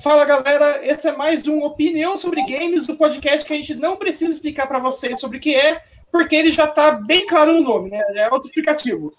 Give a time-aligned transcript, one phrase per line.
[0.00, 3.96] Fala galera, esse é mais um Opinião sobre Games, do podcast que a gente não
[3.96, 5.80] precisa explicar para vocês sobre o que é,
[6.12, 8.00] porque ele já está bem claro no nome, né?
[8.14, 9.12] É autoexplicativo.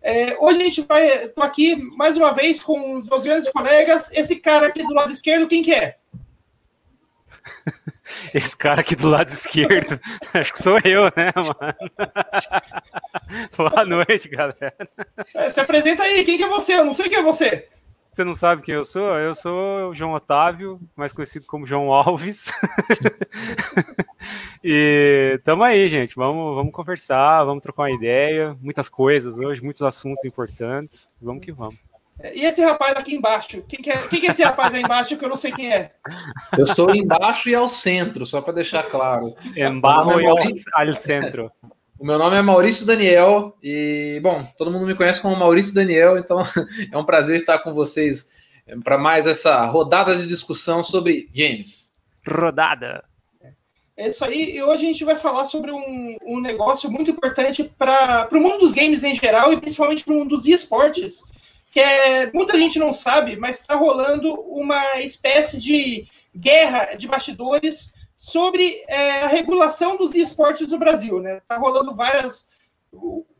[0.00, 1.24] É, hoje a gente vai.
[1.26, 4.10] Estou aqui mais uma vez com os meus grandes colegas.
[4.12, 5.96] Esse cara aqui do lado esquerdo, quem que é?
[8.34, 10.00] Esse cara aqui do lado esquerdo,
[10.32, 11.76] acho que sou eu, né, mano?
[13.54, 14.74] Boa noite, galera.
[15.34, 16.72] É, se apresenta aí, quem que é você?
[16.72, 17.66] Eu não sei quem é você.
[18.12, 19.16] Você não sabe quem eu sou?
[19.16, 22.46] Eu sou o João Otávio, mais conhecido como João Alves.
[24.64, 26.16] e tamo aí, gente.
[26.16, 28.56] Vamos, vamos conversar, vamos trocar uma ideia.
[28.60, 31.08] Muitas coisas hoje, muitos assuntos importantes.
[31.22, 31.76] Vamos que vamos.
[32.34, 33.62] E esse rapaz aqui embaixo?
[33.66, 35.72] Quem que, é, quem que é esse rapaz aí embaixo que eu não sei quem
[35.72, 35.92] é?
[36.58, 39.34] Eu estou embaixo e ao centro, só para deixar claro.
[39.56, 41.50] Embaixo e ao centro.
[42.00, 46.16] O meu nome é Maurício Daniel e, bom, todo mundo me conhece como Maurício Daniel,
[46.16, 46.38] então
[46.90, 48.30] é um prazer estar com vocês
[48.66, 51.94] eh, para mais essa rodada de discussão sobre games.
[52.26, 53.04] Rodada.
[53.94, 57.70] É isso aí, e hoje a gente vai falar sobre um, um negócio muito importante
[57.76, 61.22] para o mundo dos games em geral e principalmente para o mundo dos esportes,
[61.70, 67.92] que é, muita gente não sabe, mas está rolando uma espécie de guerra de bastidores
[68.20, 71.40] sobre é, a regulação dos esportes no Brasil, né?
[71.48, 72.46] Tá rolando várias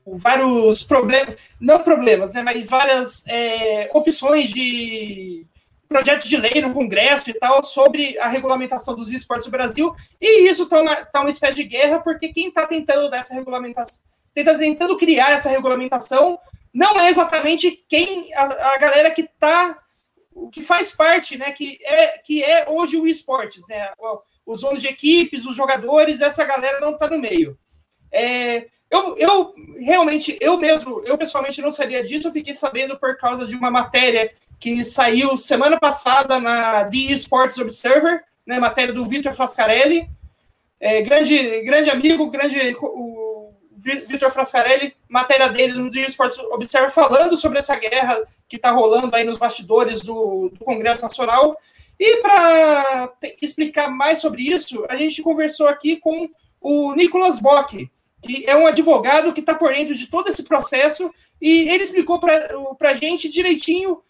[0.06, 5.46] vários problemas, não problemas, né, mas várias é, opções de
[5.86, 10.48] projeto de lei no Congresso e tal sobre a regulamentação dos esportes no Brasil, e
[10.48, 14.00] isso está tá uma espécie de guerra, porque quem está tentando dar essa regulamentação,
[14.32, 16.38] tenta, tentando criar essa regulamentação,
[16.72, 19.78] não é exatamente quem a, a galera que está
[20.50, 23.90] que faz parte, né, que é que é hoje o esportes, né,
[24.50, 27.56] os donos de equipes, os jogadores, essa galera não está no meio.
[28.10, 33.16] É, eu, eu realmente, eu mesmo, eu pessoalmente não sabia disso, eu fiquei sabendo por
[33.16, 39.06] causa de uma matéria que saiu semana passada na The Sports Observer, né, matéria do
[39.06, 40.10] Vitor Frascarelli,
[40.80, 47.36] é, grande, grande amigo, grande o Vitor Frascarelli, matéria dele no The Sports Observer falando
[47.36, 51.56] sobre essa guerra que está rolando aí nos bastidores do, do Congresso Nacional
[52.00, 53.12] e para
[53.43, 57.91] explicar mais sobre isso, a gente conversou aqui com o Nicolas Bock,
[58.22, 62.19] que é um advogado que está por dentro de todo esse processo, e ele explicou
[62.19, 64.03] para a gente direitinho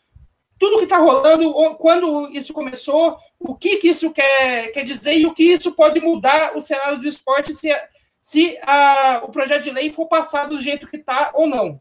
[0.56, 5.26] tudo que está rolando, quando isso começou, o que, que isso quer, quer dizer e
[5.26, 7.74] o que isso pode mudar o cenário do esporte se,
[8.20, 11.80] se a, o projeto de lei for passado do jeito que está ou não.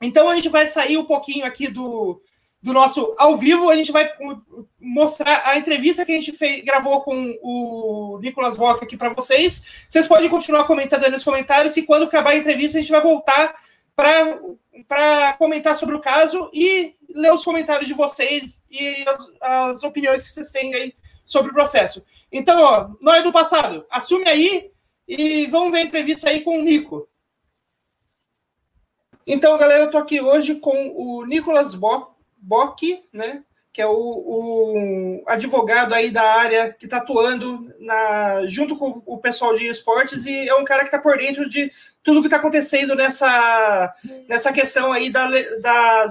[0.00, 2.22] Então a gente vai sair um pouquinho aqui do,
[2.62, 4.10] do nosso ao vivo, a gente vai
[4.78, 9.86] mostrar a entrevista que a gente fez, gravou com o Nicolas Rock aqui para vocês.
[9.88, 13.00] Vocês podem continuar comentando aí nos comentários e quando acabar a entrevista a gente vai
[13.00, 13.54] voltar
[13.94, 20.26] para comentar sobre o caso e ler os comentários de vocês e as, as opiniões
[20.26, 20.94] que vocês têm aí
[21.24, 22.04] sobre o processo.
[22.30, 24.70] Então, ó, nós do passado, assume aí
[25.08, 27.08] e vamos ver a entrevista aí com o Nico.
[29.26, 33.42] Então, galera, eu tô aqui hoje com o Nicolas Bock, Bock, né?
[33.72, 39.18] Que é o, o, advogado aí da área que está atuando na, junto com o
[39.18, 41.70] pessoal de esportes e é um cara que está por dentro de
[42.02, 43.94] tudo que está acontecendo nessa,
[44.28, 45.28] nessa questão aí da,
[45.60, 46.06] da,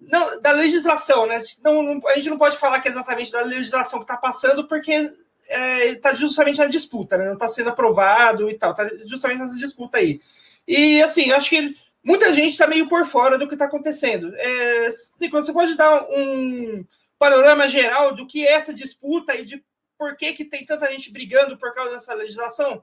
[0.00, 1.42] não, da legislação, né?
[1.62, 4.66] Não, não, a gente não pode falar que é exatamente da legislação que está passando,
[4.66, 5.10] porque
[5.48, 7.26] está é, justamente na disputa, né?
[7.26, 10.20] Não está sendo aprovado e tal, está justamente nessa disputa aí.
[10.66, 14.34] E assim, acho que muita gente está meio por fora do que está acontecendo.
[14.36, 14.90] É,
[15.20, 16.84] Nicolas, você pode dar um
[17.18, 19.64] panorama geral do que é essa disputa e de
[19.96, 22.82] por que, que tem tanta gente brigando por causa dessa legislação?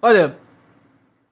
[0.00, 0.38] Olha,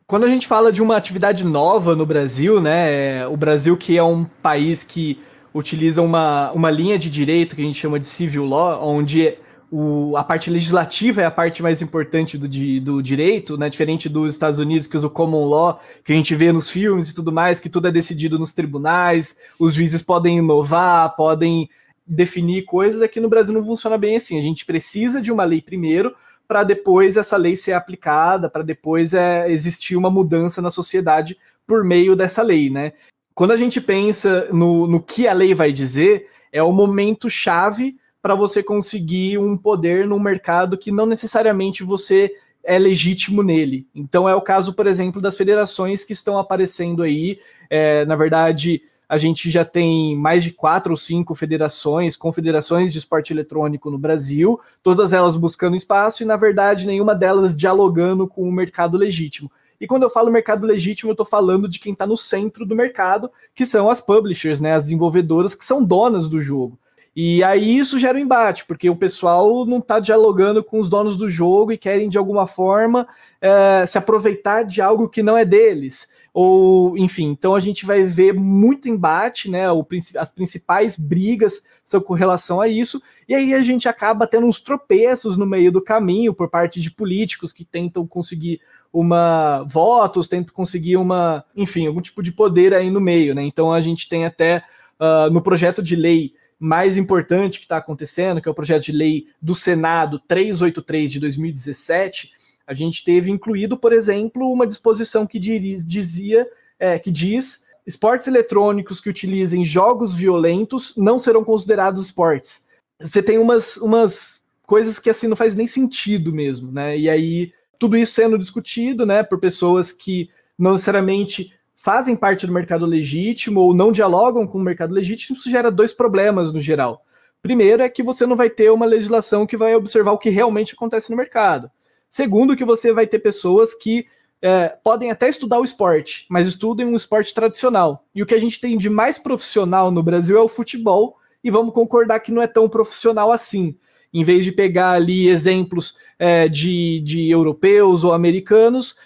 [0.07, 4.03] quando a gente fala de uma atividade nova no Brasil, né, o Brasil que é
[4.03, 5.23] um país que
[5.55, 9.39] utiliza uma, uma linha de direito que a gente chama de civil law, onde
[9.71, 12.49] o, a parte legislativa é a parte mais importante do,
[12.81, 13.69] do direito, né?
[13.69, 17.11] Diferente dos Estados Unidos, que usa o common law, que a gente vê nos filmes
[17.11, 21.69] e tudo mais, que tudo é decidido nos tribunais, os juízes podem inovar, podem
[22.07, 23.03] definir coisas.
[23.03, 24.39] Aqui no Brasil não funciona bem assim.
[24.39, 26.15] A gente precisa de uma lei primeiro
[26.47, 31.85] para depois essa lei ser aplicada, para depois é, existir uma mudança na sociedade por
[31.85, 32.95] meio dessa lei, né?
[33.35, 37.99] Quando a gente pensa no, no que a lei vai dizer, é o momento chave
[38.29, 42.31] para você conseguir um poder no mercado que não necessariamente você
[42.63, 43.87] é legítimo nele.
[43.95, 47.41] Então é o caso, por exemplo, das federações que estão aparecendo aí.
[47.71, 52.99] É, na verdade, a gente já tem mais de quatro ou cinco federações, confederações de
[52.99, 58.47] esporte eletrônico no Brasil, todas elas buscando espaço e, na verdade, nenhuma delas dialogando com
[58.47, 59.51] o mercado legítimo.
[59.81, 62.77] E quando eu falo mercado legítimo, eu estou falando de quem está no centro do
[62.77, 66.79] mercado, que são as publishers, né, as desenvolvedoras que são donas do jogo.
[67.21, 71.17] E aí isso gera um embate, porque o pessoal não está dialogando com os donos
[71.17, 73.09] do jogo e querem, de alguma forma,
[73.41, 76.13] é, se aproveitar de algo que não é deles.
[76.33, 79.69] Ou, enfim, então a gente vai ver muito embate, né?
[79.73, 79.85] O,
[80.17, 84.61] as principais brigas são com relação a isso, e aí a gente acaba tendo uns
[84.61, 88.61] tropeços no meio do caminho por parte de políticos que tentam conseguir
[88.93, 93.43] uma votos, tentam conseguir uma, enfim, algum tipo de poder aí no meio, né?
[93.43, 94.63] Então a gente tem até
[95.01, 98.93] uh, no projeto de lei mais importante que está acontecendo, que é o projeto de
[98.93, 102.33] lei do Senado 383 de 2017,
[102.67, 106.47] a gente teve incluído, por exemplo, uma disposição que dizia,
[106.79, 112.67] é, que diz esportes eletrônicos que utilizem jogos violentos não serão considerados esportes.
[113.01, 116.99] Você tem umas, umas coisas que assim não faz nem sentido mesmo, né?
[116.99, 120.29] E aí tudo isso sendo discutido, né, por pessoas que
[120.59, 125.49] não necessariamente fazem parte do mercado legítimo ou não dialogam com o mercado legítimo, isso
[125.49, 127.05] gera dois problemas no geral.
[127.41, 130.75] Primeiro é que você não vai ter uma legislação que vai observar o que realmente
[130.75, 131.71] acontece no mercado.
[132.11, 134.07] Segundo, que você vai ter pessoas que
[134.43, 138.05] é, podem até estudar o esporte, mas estudem um esporte tradicional.
[138.13, 141.51] E o que a gente tem de mais profissional no Brasil é o futebol, e
[141.51, 143.77] vamos concordar que não é tão profissional assim.
[144.13, 148.97] Em vez de pegar ali exemplos é, de, de europeus ou americanos,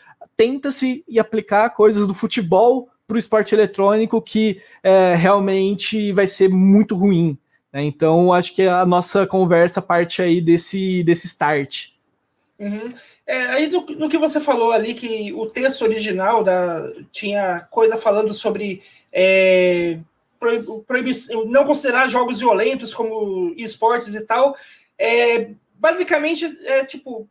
[0.43, 6.49] tenta-se e aplicar coisas do futebol para o esporte eletrônico que é, realmente vai ser
[6.49, 7.39] muito ruim.
[7.73, 7.85] Né?
[7.85, 11.91] Então, acho que a nossa conversa parte aí desse, desse start.
[12.59, 12.93] Uhum.
[13.25, 17.97] É, aí do, do, que você falou ali, que o texto original da, tinha coisa
[17.97, 19.99] falando sobre é,
[21.47, 24.57] não considerar jogos violentos como esportes e tal.
[24.99, 27.29] É, basicamente, é tipo,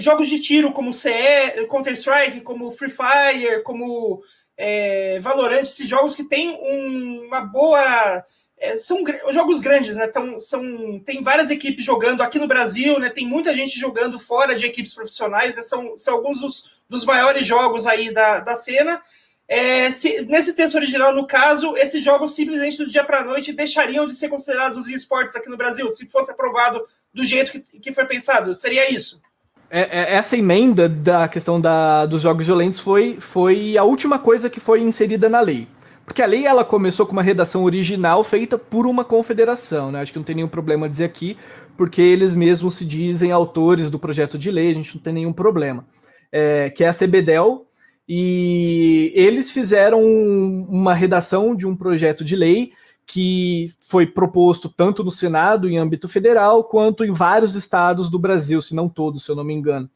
[0.00, 4.22] jogos de tiro como CE, Counter-Strike, como Free Fire, como
[4.56, 8.24] é, Valorant, esses jogos que têm um, uma boa.
[8.60, 10.06] É, são jogos grandes, né?
[10.06, 13.08] Então, são, tem várias equipes jogando aqui no Brasil, né?
[13.08, 15.62] Tem muita gente jogando fora de equipes profissionais, né?
[15.62, 19.00] são, são alguns dos, dos maiores jogos aí da, da cena.
[19.46, 23.52] É, se, nesse texto original, no caso, esses jogos simplesmente do dia para a noite
[23.52, 26.84] deixariam de ser considerados esportes aqui no Brasil, se fosse aprovado
[27.14, 28.52] do jeito que, que foi pensado.
[28.56, 29.22] Seria isso?
[29.70, 34.48] É, é, essa emenda da questão da, dos jogos violentos foi, foi a última coisa
[34.48, 35.68] que foi inserida na lei.
[36.04, 40.00] Porque a lei ela começou com uma redação original feita por uma confederação, né?
[40.00, 41.36] Acho que não tem nenhum problema dizer aqui,
[41.76, 45.34] porque eles mesmos se dizem autores do projeto de lei, a gente não tem nenhum
[45.34, 45.84] problema.
[46.32, 47.66] É, que é a CBDEL,
[48.08, 52.72] e eles fizeram uma redação de um projeto de lei
[53.08, 58.60] que foi proposto tanto no Senado, em âmbito federal, quanto em vários estados do Brasil,
[58.60, 59.88] se não todos, se eu não me engano.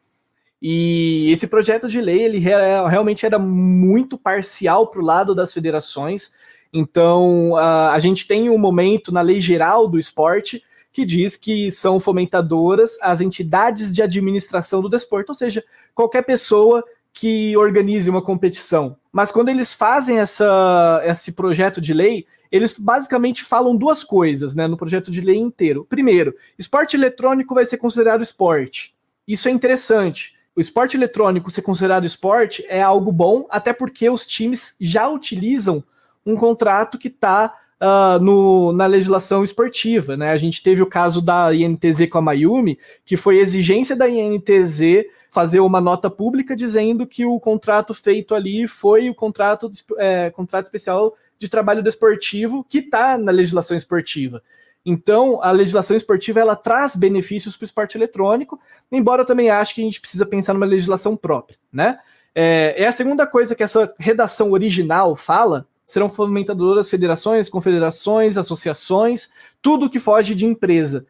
[0.63, 6.33] E esse projeto de lei, ele realmente era muito parcial para o lado das federações.
[6.73, 11.71] Então, a, a gente tem um momento na lei geral do esporte que diz que
[11.71, 15.63] são fomentadoras as entidades de administração do desporto, ou seja,
[15.95, 16.83] qualquer pessoa
[17.13, 18.97] que organize uma competição.
[19.13, 24.67] Mas quando eles fazem essa, esse projeto de lei, eles basicamente falam duas coisas né,
[24.67, 25.87] no projeto de lei inteiro.
[25.89, 28.95] Primeiro, esporte eletrônico vai ser considerado esporte.
[29.29, 30.35] Isso é interessante.
[30.57, 35.85] O esporte eletrônico ser considerado esporte é algo bom, até porque os times já utilizam
[36.25, 40.17] um contrato que está uh, no, na legislação esportiva.
[40.17, 40.31] Né?
[40.31, 45.05] A gente teve o caso da INTZ com a Mayumi, que foi exigência da INTZ
[45.29, 50.67] fazer uma nota pública dizendo que o contrato feito ali foi o contrato, é, contrato
[50.67, 54.43] especial de trabalho desportivo que está na legislação esportiva.
[54.85, 58.61] Então, a legislação esportiva ela traz benefícios para o esporte eletrônico,
[58.91, 61.99] embora eu também ache que a gente precisa pensar numa legislação própria, né?
[62.35, 69.33] É, é a segunda coisa que essa redação original fala, serão fomentadoras federações, confederações, associações,
[69.61, 71.07] tudo que foge de empresa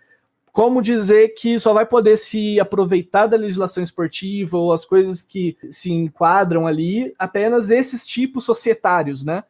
[0.53, 5.57] como dizer que só vai poder se aproveitar da legislação esportiva ou as coisas que
[5.71, 9.43] se enquadram ali apenas esses tipos societários, né?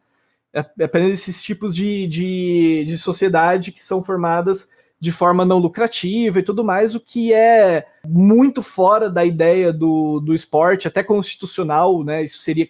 [0.54, 4.68] É, é apenas esses tipos de, de, de sociedade que são formadas
[5.00, 10.20] de forma não lucrativa e tudo mais, o que é muito fora da ideia do,
[10.20, 12.22] do esporte, até constitucional, né?
[12.22, 12.68] Isso seria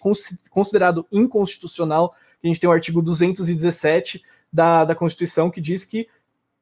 [0.49, 2.15] considerado inconstitucional.
[2.43, 4.21] A gente tem o artigo 217
[4.51, 6.07] da, da Constituição que diz que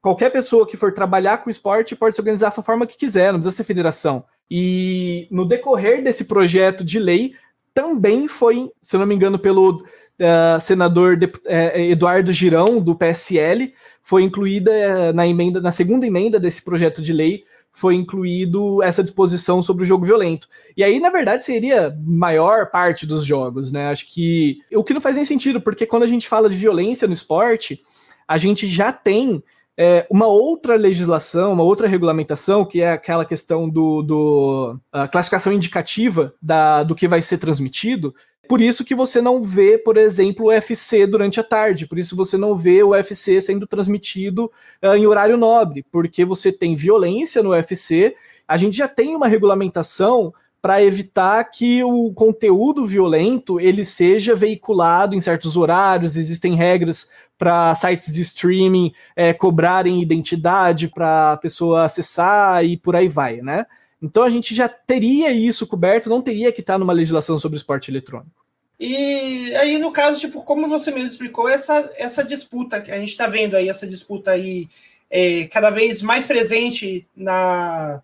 [0.02, 3.40] qualquer pessoa que for trabalhar com esporte pode se organizar da forma que quiser, não
[3.40, 4.24] precisa ser federação.
[4.50, 7.34] E no decorrer desse projeto de lei,
[7.74, 11.32] também foi, se não me engano, pelo uh, senador de, uh,
[11.76, 13.74] Eduardo Girão, do PSL,
[14.04, 19.02] foi incluída uh, na emenda, na segunda emenda desse projeto de lei, foi incluído essa
[19.02, 20.48] disposição sobre o jogo violento.
[20.76, 23.90] E aí, na verdade, seria maior parte dos jogos, né?
[23.90, 27.08] Acho que o que não faz nem sentido, porque quando a gente fala de violência
[27.08, 27.82] no esporte,
[28.28, 29.44] a gente já tem
[29.78, 34.80] é, uma outra legislação, uma outra regulamentação, que é aquela questão do, do
[35.12, 38.14] classificação indicativa da, do que vai ser transmitido.
[38.48, 42.18] Por isso que você não vê, por exemplo, o UFC durante a tarde, por isso
[42.18, 44.52] você não vê o UFC sendo transmitido
[44.84, 48.14] uh, em horário nobre, porque você tem violência no UFC,
[48.46, 55.16] a gente já tem uma regulamentação para evitar que o conteúdo violento ele seja veiculado
[55.16, 61.86] em certos horários, existem regras para sites de streaming é, cobrarem identidade para a pessoa
[61.86, 63.66] acessar e por aí vai, né?
[64.00, 67.58] Então a gente já teria isso coberto, não teria que estar tá numa legislação sobre
[67.58, 68.42] esporte eletrônico.
[68.80, 73.12] E aí, no caso, tipo, como você mesmo explicou, essa, essa disputa que a gente
[73.12, 74.68] está vendo aí, essa disputa aí
[75.10, 78.02] é, cada vez mais presente na,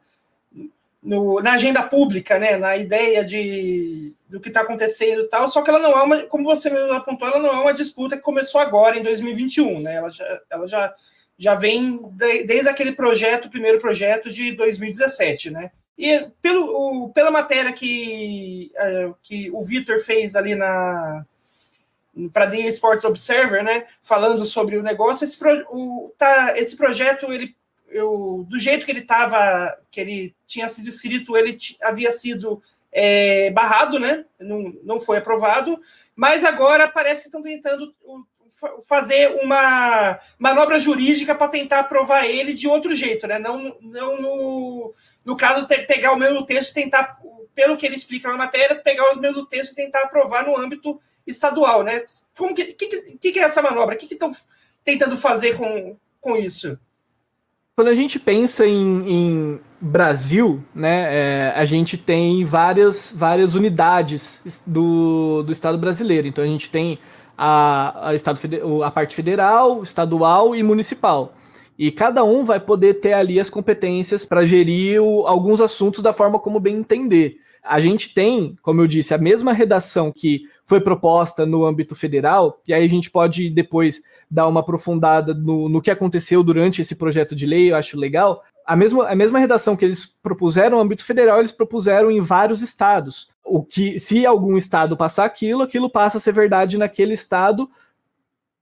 [1.01, 5.61] no, na agenda pública, né, na ideia de do que está acontecendo e tal, só
[5.61, 8.23] que ela não é uma, como você mesmo apontou, ela não é uma disputa que
[8.23, 9.95] começou agora em 2021, né?
[9.95, 10.93] Ela já, ela já,
[11.39, 15.71] já vem de, desde aquele projeto, primeiro projeto de 2017, né?
[15.97, 21.25] E pelo, o, pela matéria que, uh, que o Vitor fez ali na
[22.33, 27.31] para The Sports Observer, né, falando sobre o negócio, esse, pro, o, tá, esse projeto
[27.31, 27.55] ele
[27.97, 32.61] eu, do jeito que ele estava, que ele tinha sido escrito, ele havia sido
[32.91, 34.25] é, barrado, né?
[34.39, 35.79] Não, não foi aprovado,
[36.15, 37.93] mas agora parece que estão tentando
[38.87, 43.37] fazer uma manobra jurídica para tentar aprovar ele de outro jeito, né?
[43.37, 47.19] Não, não no, no caso, pegar o mesmo texto e tentar,
[47.53, 50.99] pelo que ele explica na matéria, pegar o mesmo texto e tentar aprovar no âmbito
[51.25, 52.03] estadual, né?
[52.35, 53.95] Como que, que, que é essa manobra?
[53.95, 54.35] O que estão
[54.83, 56.79] tentando fazer com, com isso?
[57.77, 64.63] Quando a gente pensa em, em Brasil, né, é, a gente tem várias, várias unidades
[64.65, 66.27] do, do Estado brasileiro.
[66.27, 66.97] Então a gente tem
[67.37, 68.39] a, a, estado,
[68.83, 71.35] a parte federal, estadual e municipal.
[71.77, 76.11] E cada um vai poder ter ali as competências para gerir o, alguns assuntos da
[76.11, 77.39] forma como bem entender.
[77.67, 82.61] A gente tem, como eu disse, a mesma redação que foi proposta no âmbito federal,
[82.67, 86.95] e aí a gente pode depois dar uma aprofundada no, no que aconteceu durante esse
[86.95, 88.43] projeto de lei, eu acho legal.
[88.65, 92.61] A mesma, a mesma redação que eles propuseram no âmbito federal, eles propuseram em vários
[92.61, 93.29] estados.
[93.43, 97.69] O que, se algum estado passar aquilo, aquilo passa a ser verdade naquele estado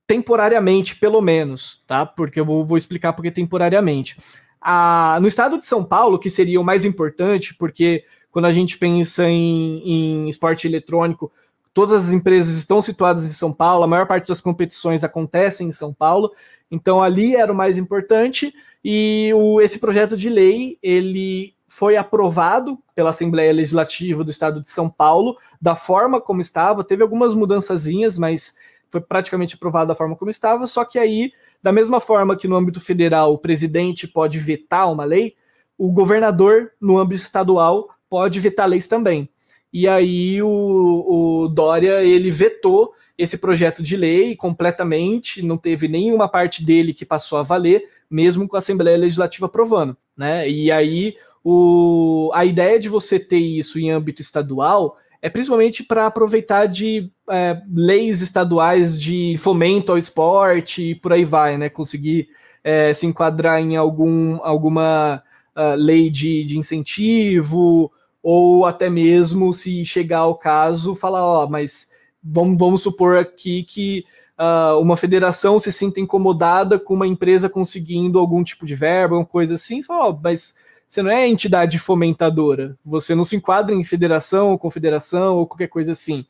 [0.06, 2.06] temporariamente, pelo menos, tá?
[2.06, 4.16] Porque eu vou, vou explicar porque temporariamente.
[4.60, 8.04] A, no estado de São Paulo, que seria o mais importante, porque
[8.36, 11.32] quando a gente pensa em, em esporte eletrônico,
[11.72, 15.72] todas as empresas estão situadas em São Paulo, a maior parte das competições acontecem em
[15.72, 16.30] São Paulo,
[16.70, 22.78] então ali era o mais importante e o, esse projeto de lei ele foi aprovado
[22.94, 28.18] pela Assembleia Legislativa do Estado de São Paulo da forma como estava, teve algumas mudançazinhas,
[28.18, 28.58] mas
[28.90, 32.56] foi praticamente aprovado da forma como estava, só que aí, da mesma forma que no
[32.56, 35.34] âmbito federal o presidente pode vetar uma lei,
[35.78, 39.28] o governador, no âmbito estadual, pode vetar leis também.
[39.72, 46.28] E aí o, o Dória ele vetou esse projeto de lei completamente, não teve nenhuma
[46.28, 50.48] parte dele que passou a valer, mesmo com a Assembleia Legislativa aprovando, né?
[50.48, 56.06] E aí o, a ideia de você ter isso em âmbito estadual é principalmente para
[56.06, 61.68] aproveitar de é, leis estaduais de fomento ao esporte e por aí vai, né?
[61.68, 62.28] Conseguir
[62.62, 65.22] é, se enquadrar em algum, alguma
[65.56, 67.92] uh, lei de, de incentivo
[68.28, 74.04] ou até mesmo se chegar ao caso, falar, ó, mas vamos, vamos supor aqui que
[74.36, 79.24] uh, uma federação se sinta incomodada com uma empresa conseguindo algum tipo de verba, alguma
[79.24, 80.56] coisa assim, fala, ó, mas
[80.88, 85.68] você não é entidade fomentadora, você não se enquadra em federação ou confederação ou qualquer
[85.68, 86.26] coisa assim.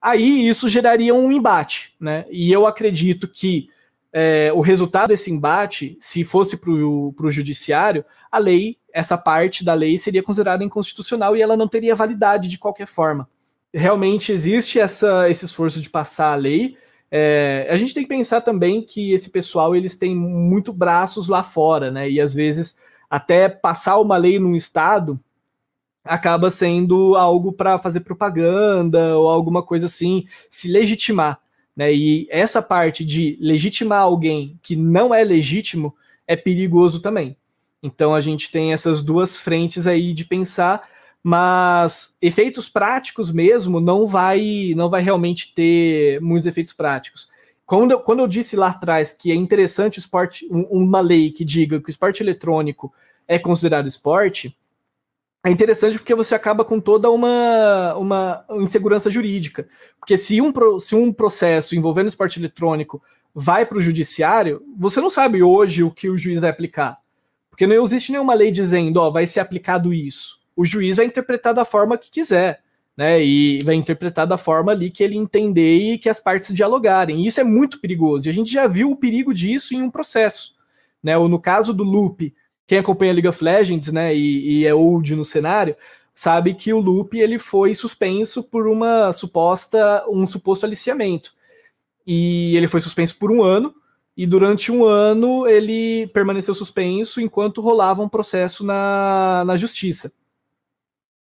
[0.00, 2.26] Aí isso geraria um embate, né?
[2.30, 3.68] E eu acredito que
[4.12, 9.74] é, o resultado desse embate, se fosse para o judiciário, a lei, essa parte da
[9.74, 13.28] lei seria considerada inconstitucional e ela não teria validade de qualquer forma.
[13.74, 16.78] Realmente existe essa, esse esforço de passar a lei.
[17.10, 21.42] É, a gente tem que pensar também que esse pessoal eles têm muito braços lá
[21.42, 22.08] fora, né?
[22.08, 22.78] E às vezes
[23.10, 25.18] até passar uma lei num estado
[26.04, 31.40] acaba sendo algo para fazer propaganda ou alguma coisa assim, se legitimar.
[31.74, 31.92] Né?
[31.92, 35.96] E essa parte de legitimar alguém que não é legítimo
[36.28, 37.36] é perigoso também.
[37.84, 40.88] Então a gente tem essas duas frentes aí de pensar,
[41.22, 47.28] mas efeitos práticos mesmo não vai não vai realmente ter muitos efeitos práticos.
[47.66, 51.44] Quando eu, quando eu disse lá atrás que é interessante o esporte, uma lei que
[51.44, 52.90] diga que o esporte eletrônico
[53.28, 54.56] é considerado esporte,
[55.44, 59.68] é interessante porque você acaba com toda uma, uma insegurança jurídica.
[60.00, 63.02] Porque se um, se um processo envolvendo esporte eletrônico
[63.34, 67.03] vai para o judiciário, você não sabe hoje o que o juiz vai aplicar.
[67.54, 70.40] Porque não existe nenhuma lei dizendo, ó, vai ser aplicado isso.
[70.56, 72.64] O juiz vai interpretar da forma que quiser,
[72.96, 73.24] né?
[73.24, 77.22] E vai interpretar da forma ali que ele entender e que as partes dialogarem.
[77.22, 78.26] E isso é muito perigoso.
[78.26, 80.56] E a gente já viu o perigo disso em um processo,
[81.00, 81.16] né?
[81.16, 82.34] Ou no caso do Loop,
[82.66, 85.76] quem acompanha League of Legends, né, e, e é old no cenário,
[86.12, 91.32] sabe que o Loop ele foi suspenso por uma suposta um suposto aliciamento.
[92.04, 93.72] E ele foi suspenso por um ano,
[94.16, 100.12] e durante um ano ele permaneceu suspenso enquanto rolava um processo na, na justiça.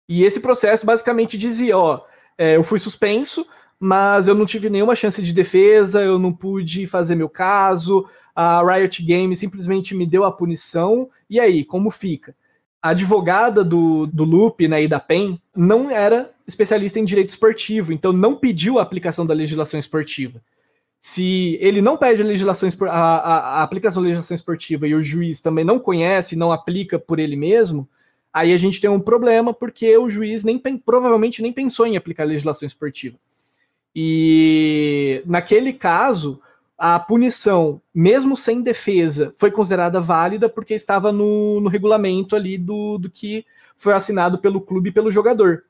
[0.09, 2.01] E esse processo basicamente dizia: ó,
[2.37, 3.47] é, eu fui suspenso,
[3.79, 8.63] mas eu não tive nenhuma chance de defesa, eu não pude fazer meu caso, a
[8.63, 12.35] Riot Games simplesmente me deu a punição, e aí, como fica?
[12.81, 17.93] A advogada do, do Loop né, e da PEN não era especialista em direito esportivo,
[17.93, 20.41] então não pediu a aplicação da legislação esportiva.
[21.01, 25.03] Se ele não pede a, legislação, a, a, a aplicação da legislação esportiva e o
[25.03, 27.89] juiz também não conhece, não aplica por ele mesmo,
[28.33, 32.25] aí a gente tem um problema porque o juiz nem provavelmente nem pensou em aplicar
[32.25, 33.17] a legislação esportiva.
[33.95, 36.41] E naquele caso,
[36.77, 42.99] a punição, mesmo sem defesa, foi considerada válida porque estava no, no regulamento ali do,
[42.99, 43.45] do que
[43.77, 45.65] foi assinado pelo clube e pelo jogador.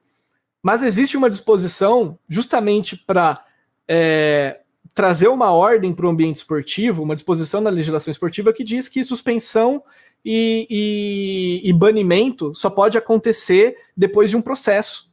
[0.62, 3.42] Mas existe uma disposição justamente para
[3.88, 4.60] é,
[4.98, 9.04] trazer uma ordem para o ambiente esportivo, uma disposição na legislação esportiva que diz que
[9.04, 9.80] suspensão
[10.24, 15.08] e, e, e banimento só pode acontecer depois de um processo.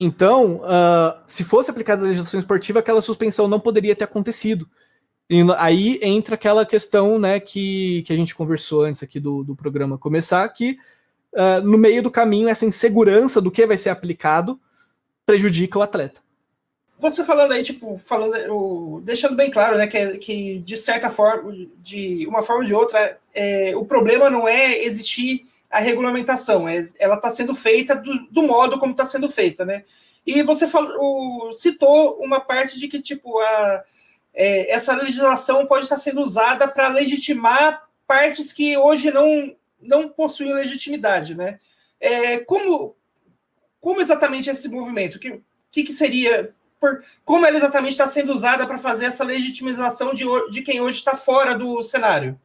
[0.00, 4.68] Então, uh, se fosse aplicada a legislação esportiva, aquela suspensão não poderia ter acontecido.
[5.30, 9.54] E aí entra aquela questão né, que, que a gente conversou antes aqui do, do
[9.54, 10.76] programa começar, que
[11.32, 14.60] uh, no meio do caminho essa insegurança do que vai ser aplicado
[15.24, 16.23] prejudica o atleta.
[17.04, 22.26] Você falando aí, tipo, falando, deixando bem claro, né, que, que de certa forma, de
[22.26, 27.16] uma forma ou de outra, é, o problema não é existir a regulamentação, é, ela
[27.16, 29.84] está sendo feita do, do modo como está sendo feita, né?
[30.26, 33.84] E você falou, citou uma parte de que, tipo, a,
[34.32, 40.54] é, essa legislação pode estar sendo usada para legitimar partes que hoje não, não possuem
[40.54, 41.60] legitimidade, né?
[42.00, 42.96] É, como,
[43.78, 45.16] como exatamente esse movimento?
[45.16, 46.54] O que, que, que, seria?
[46.84, 50.98] Por, como ela exatamente está sendo usada para fazer essa legitimização de, de quem hoje
[50.98, 52.38] está fora do cenário?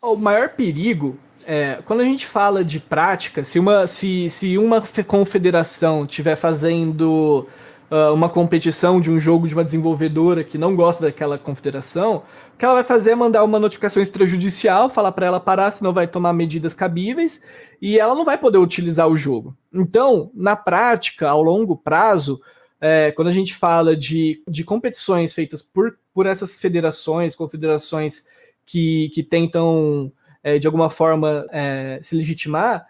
[0.00, 4.80] O maior perigo é, quando a gente fala de prática, se uma, se, se uma
[5.08, 7.48] confederação estiver fazendo
[7.90, 12.22] uh, uma competição de um jogo de uma desenvolvedora que não gosta daquela confederação,
[12.54, 15.92] o que ela vai fazer é mandar uma notificação extrajudicial, falar para ela parar, senão
[15.92, 17.44] vai tomar medidas cabíveis,
[17.82, 19.56] e ela não vai poder utilizar o jogo.
[19.72, 22.40] Então, na prática, ao longo prazo,
[22.86, 28.26] é, quando a gente fala de, de competições feitas por, por essas federações, confederações
[28.66, 32.86] que, que tentam é, de alguma forma é, se legitimar,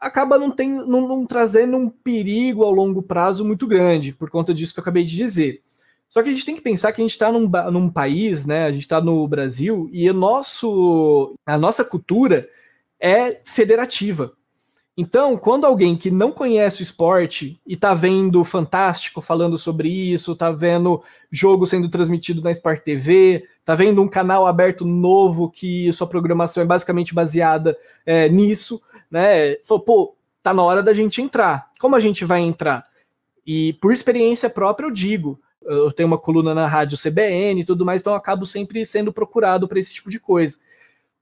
[0.00, 4.52] acaba não, tem, não, não, trazendo um perigo ao longo prazo muito grande, por conta
[4.52, 5.62] disso que eu acabei de dizer.
[6.08, 8.64] Só que a gente tem que pensar que a gente está num, num, país, né?
[8.64, 12.48] A gente está no Brasil e o nosso, a nossa cultura
[12.98, 14.32] é federativa.
[14.96, 20.36] Então, quando alguém que não conhece o esporte e tá vendo Fantástico falando sobre isso,
[20.36, 21.02] tá vendo
[21.32, 26.62] jogo sendo transmitido na Sport TV, tá vendo um canal aberto novo que sua programação
[26.62, 27.76] é basicamente baseada
[28.06, 28.80] é, nisso,
[29.10, 29.56] né?
[29.64, 31.70] Falou, pô, tá na hora da gente entrar.
[31.80, 32.84] Como a gente vai entrar?
[33.44, 37.84] E por experiência própria eu digo, eu tenho uma coluna na rádio CBN e tudo
[37.84, 40.56] mais, então eu acabo sempre sendo procurado para esse tipo de coisa.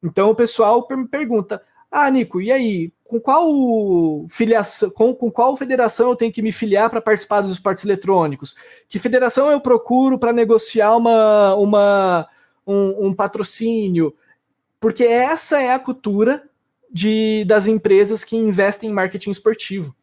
[0.03, 2.93] Então o pessoal me pergunta: ah, Nico, e aí?
[3.13, 7.53] Com qual filiação, com, com qual federação eu tenho que me filiar para participar dos
[7.53, 8.57] esportes eletrônicos?
[8.89, 12.27] Que federação eu procuro para negociar uma, uma,
[12.67, 14.15] um, um patrocínio?
[14.81, 16.43] Porque essa é a cultura
[16.91, 19.95] de, das empresas que investem em marketing esportivo.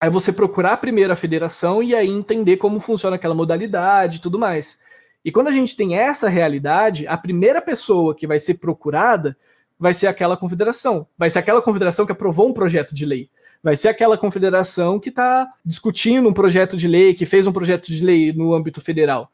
[0.00, 4.40] Aí você procurar primeiro a federação e aí entender como funciona aquela modalidade e tudo
[4.40, 4.82] mais.
[5.24, 9.36] E quando a gente tem essa realidade, a primeira pessoa que vai ser procurada
[9.78, 11.06] vai ser aquela confederação.
[11.16, 13.30] Vai ser aquela confederação que aprovou um projeto de lei.
[13.62, 17.86] Vai ser aquela confederação que está discutindo um projeto de lei, que fez um projeto
[17.86, 19.30] de lei no âmbito federal.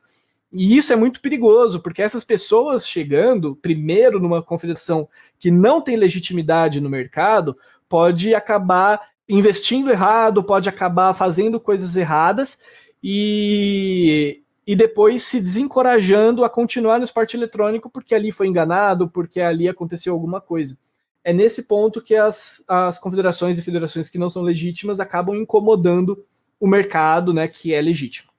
[0.52, 5.96] E isso é muito perigoso, porque essas pessoas chegando primeiro numa confederação que não tem
[5.96, 7.57] legitimidade no mercado,
[7.88, 12.59] pode acabar investindo errado, pode acabar fazendo coisas erradas
[13.02, 19.40] e, e depois se desencorajando a continuar no esporte eletrônico porque ali foi enganado, porque
[19.40, 20.79] ali aconteceu alguma coisa.
[21.22, 26.24] É nesse ponto que as, as confederações e federações que não são legítimas acabam incomodando
[26.61, 28.31] o mercado, né, que é legítimo.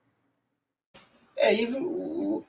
[1.35, 1.67] É, e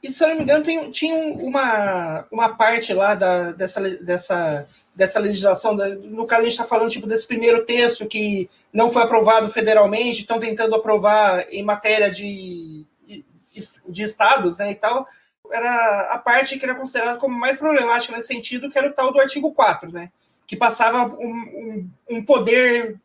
[0.02, 4.68] e se eu não me engano, tem, tinha uma, uma parte lá da, dessa, dessa,
[4.94, 9.02] dessa legislação, no caso a gente está falando tipo, desse primeiro texto que não foi
[9.02, 12.84] aprovado federalmente, estão tentando aprovar em matéria de,
[13.88, 15.06] de estados né, e tal,
[15.52, 19.12] era a parte que era considerada como mais problemática nesse sentido, que era o tal
[19.12, 20.10] do artigo 4, né?
[20.46, 22.96] Que passava um, um, um poder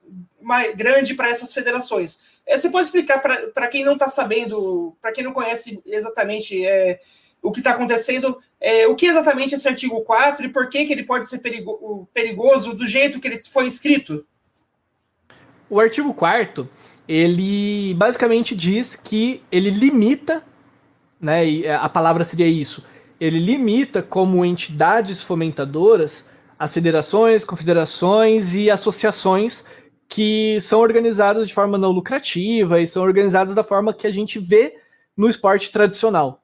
[0.41, 2.19] mais grande para essas federações.
[2.45, 6.99] É, você pode explicar para quem não está sabendo, para quem não conhece exatamente é,
[7.41, 10.85] o que está acontecendo, é, o que exatamente é esse artigo 4 e por que,
[10.85, 14.25] que ele pode ser perigo, perigoso do jeito que ele foi escrito?
[15.69, 16.69] O artigo 4
[17.13, 20.43] ele basicamente diz que ele limita
[21.21, 21.47] né?
[21.47, 22.83] E a palavra seria isso.
[23.19, 29.65] Ele limita como entidades fomentadoras as federações, confederações e associações
[30.07, 34.39] que são organizadas de forma não lucrativa e são organizadas da forma que a gente
[34.39, 34.75] vê
[35.15, 36.43] no esporte tradicional.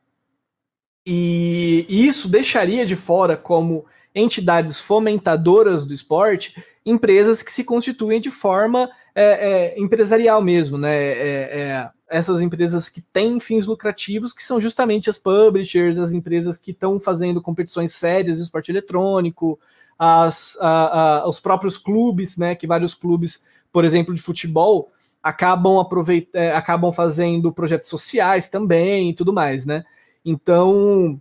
[1.06, 8.32] E isso deixaria de fora como entidades fomentadoras do esporte empresas que se constituem de
[8.32, 10.96] forma é, é, empresarial mesmo, né?
[10.96, 16.58] É, é essas empresas que têm fins lucrativos, que são justamente as publishers, as empresas
[16.58, 19.60] que estão fazendo competições sérias de esporte eletrônico,
[19.98, 22.54] as, a, a, os próprios clubes, né?
[22.54, 29.10] Que vários clubes, por exemplo, de futebol, acabam aproveit é, acabam fazendo projetos sociais também
[29.10, 29.84] e tudo mais, né?
[30.24, 31.20] Então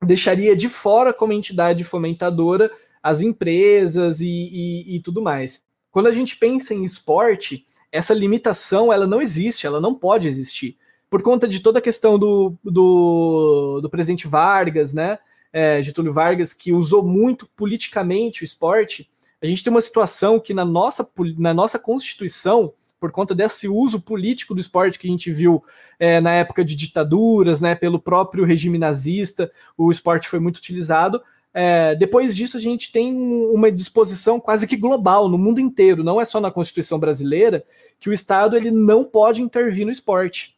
[0.00, 2.70] deixaria de fora como entidade fomentadora
[3.02, 5.65] as empresas e, e, e tudo mais.
[5.96, 10.76] Quando a gente pensa em esporte, essa limitação ela não existe, ela não pode existir.
[11.08, 15.18] Por conta de toda a questão do, do, do presidente Vargas, né?
[15.50, 19.08] É, Getúlio Vargas, que usou muito politicamente o esporte,
[19.42, 23.98] a gente tem uma situação que na nossa, na nossa Constituição, por conta desse uso
[24.02, 25.64] político do esporte que a gente viu
[25.98, 31.22] é, na época de ditaduras, né, pelo próprio regime nazista, o esporte foi muito utilizado.
[31.58, 36.20] É, depois disso, a gente tem uma disposição quase que global no mundo inteiro, não
[36.20, 37.64] é só na Constituição brasileira,
[37.98, 40.54] que o Estado ele não pode intervir no esporte.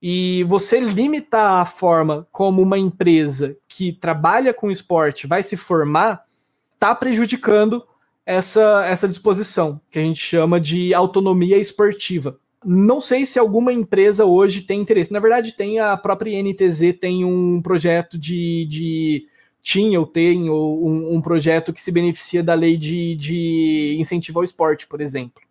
[0.00, 6.22] E você limitar a forma como uma empresa que trabalha com esporte vai se formar,
[6.74, 7.82] está prejudicando
[8.24, 12.38] essa, essa disposição, que a gente chama de autonomia esportiva.
[12.64, 15.12] Não sei se alguma empresa hoje tem interesse.
[15.12, 19.26] Na verdade, tem a própria NTZ, tem um projeto de, de
[19.68, 24.38] tinha ou tem ou um, um, projeto que se beneficia da lei de, de incentivo
[24.38, 25.42] ao esporte, por exemplo.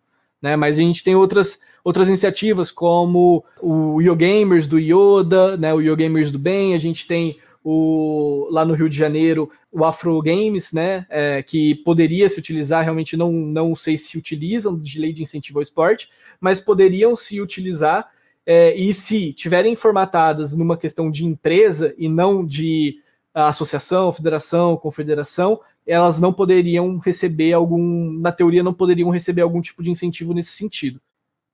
[0.42, 0.56] Né?
[0.56, 5.72] Mas a gente tem outras, outras iniciativas, como o Yogamers do Yoda, né?
[5.72, 10.20] o Yogamers do Bem, a gente tem o, lá no Rio de Janeiro o Afro
[10.20, 11.06] Games, né?
[11.08, 15.60] É, que poderia se utilizar, realmente não, não sei se utilizam de lei de incentivo
[15.60, 16.08] ao esporte,
[16.40, 18.10] mas poderiam se utilizar.
[18.44, 22.98] É, e se tiverem formatadas numa questão de empresa e não de
[23.38, 29.60] a associação, federação, confederação, elas não poderiam receber algum, na teoria, não poderiam receber algum
[29.60, 31.00] tipo de incentivo nesse sentido.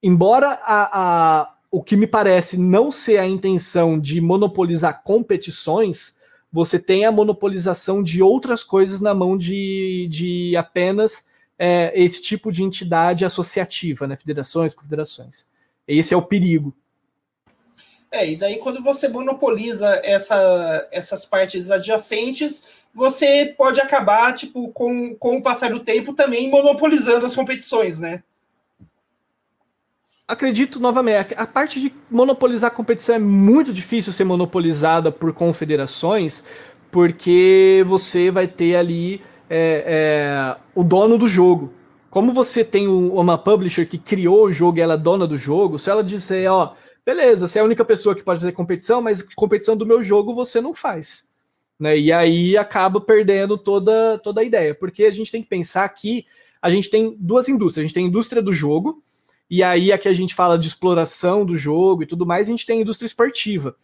[0.02, 1.00] Embora a,
[1.42, 6.16] a, o que me parece não ser a intenção de monopolizar competições,
[6.50, 11.26] você tem a monopolização de outras coisas na mão de, de apenas
[11.58, 14.16] é, esse tipo de entidade associativa, né?
[14.16, 15.48] federações, confederações.
[15.86, 16.74] Esse é o perigo.
[18.14, 25.16] É, e daí quando você monopoliza essa, essas partes adjacentes, você pode acabar, tipo, com,
[25.16, 28.22] com o passar do tempo também monopolizando as competições, né?
[30.28, 36.44] Acredito novamente, a parte de monopolizar a competição é muito difícil ser monopolizada por confederações,
[36.92, 41.72] porque você vai ter ali é, é, o dono do jogo.
[42.10, 45.80] Como você tem uma publisher que criou o jogo e ela é dona do jogo,
[45.80, 49.22] se ela disser, ó, beleza, você é a única pessoa que pode fazer competição, mas
[49.22, 51.28] competição do meu jogo você não faz.
[51.78, 51.98] Né?
[51.98, 56.26] E aí acaba perdendo toda, toda a ideia, porque a gente tem que pensar que
[56.62, 59.02] a gente tem duas indústrias, a gente tem a indústria do jogo,
[59.50, 62.64] e aí aqui a gente fala de exploração do jogo e tudo mais, a gente
[62.64, 63.76] tem a indústria esportiva.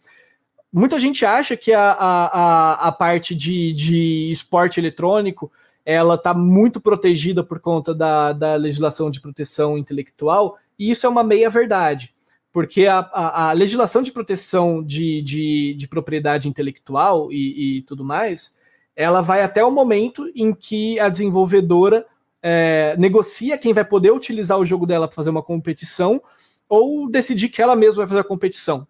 [0.73, 5.51] Muita gente acha que a, a, a parte de, de esporte eletrônico
[5.85, 11.09] ela está muito protegida por conta da, da legislação de proteção intelectual, e isso é
[11.09, 12.13] uma meia verdade
[12.51, 18.03] porque a, a, a legislação de proteção de, de, de propriedade intelectual e, e, tudo
[18.03, 18.55] mais,
[18.95, 22.05] ela vai até o momento em que a desenvolvedora
[22.41, 26.21] é, negocia quem vai poder utilizar o jogo dela para fazer uma competição
[26.67, 28.87] ou decidir que ela mesma vai fazer a competição.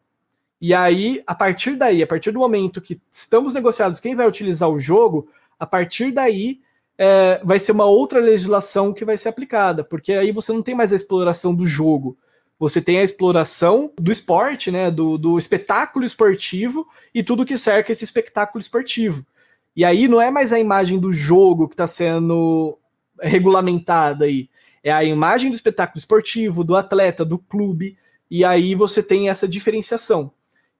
[0.59, 4.69] E aí, a partir daí, a partir do momento que estamos negociados quem vai utilizar
[4.69, 5.27] o jogo,
[5.59, 6.61] a partir daí
[6.97, 10.75] é, vai ser uma outra legislação que vai ser aplicada, porque aí você não tem
[10.75, 12.17] mais a exploração do jogo
[12.61, 17.91] Você tem a exploração do esporte, né, do, do espetáculo esportivo e tudo que cerca
[17.91, 19.25] esse espetáculo esportivo.
[19.75, 22.77] E aí não é mais a imagem do jogo que está sendo
[23.19, 24.47] regulamentada aí,
[24.83, 27.97] é a imagem do espetáculo esportivo, do atleta, do clube,
[28.29, 30.31] e aí você tem essa diferenciação.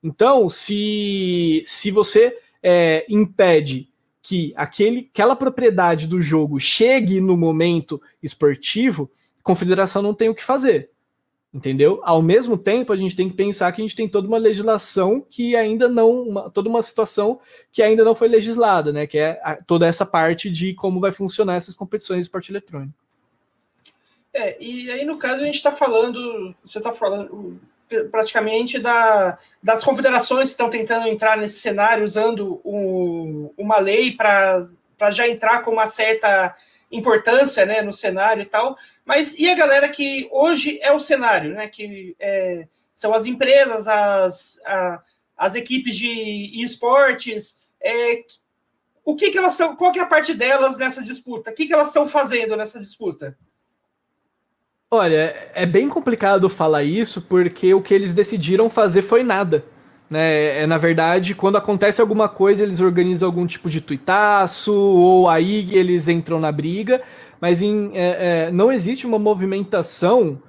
[0.03, 3.89] Então, se, se você é, impede
[4.21, 10.35] que aquele, aquela propriedade do jogo chegue no momento esportivo, a confederação não tem o
[10.35, 10.90] que fazer.
[11.53, 11.99] Entendeu?
[12.03, 15.25] Ao mesmo tempo, a gente tem que pensar que a gente tem toda uma legislação
[15.29, 16.21] que ainda não.
[16.21, 17.41] Uma, toda uma situação
[17.73, 19.05] que ainda não foi legislada, né?
[19.05, 22.93] Que é a, toda essa parte de como vai funcionar essas competições de esporte eletrônico.
[24.33, 26.55] É, e aí, no caso, a gente está falando.
[26.63, 27.59] Você está falando
[28.09, 34.69] praticamente da, das confederações que estão tentando entrar nesse cenário usando um, uma lei para
[35.11, 36.55] já entrar com uma certa
[36.91, 38.77] importância né, no cenário e tal.
[39.05, 41.67] Mas e a galera que hoje é o cenário, né?
[41.67, 45.01] Que é, são as empresas, as, a,
[45.37, 47.57] as equipes de esportes.
[47.81, 48.23] É,
[49.03, 49.75] o que, que elas estão.
[49.75, 51.51] Qual que é a parte delas nessa disputa?
[51.51, 53.37] O que, que elas estão fazendo nessa disputa?
[54.93, 59.63] Olha, é bem complicado falar isso porque o que eles decidiram fazer foi nada.
[60.11, 60.63] Né?
[60.63, 65.73] É, na verdade, quando acontece alguma coisa, eles organizam algum tipo de tuitaço, ou aí
[65.73, 67.01] eles entram na briga,
[67.39, 70.43] mas em, é, é, não existe uma movimentação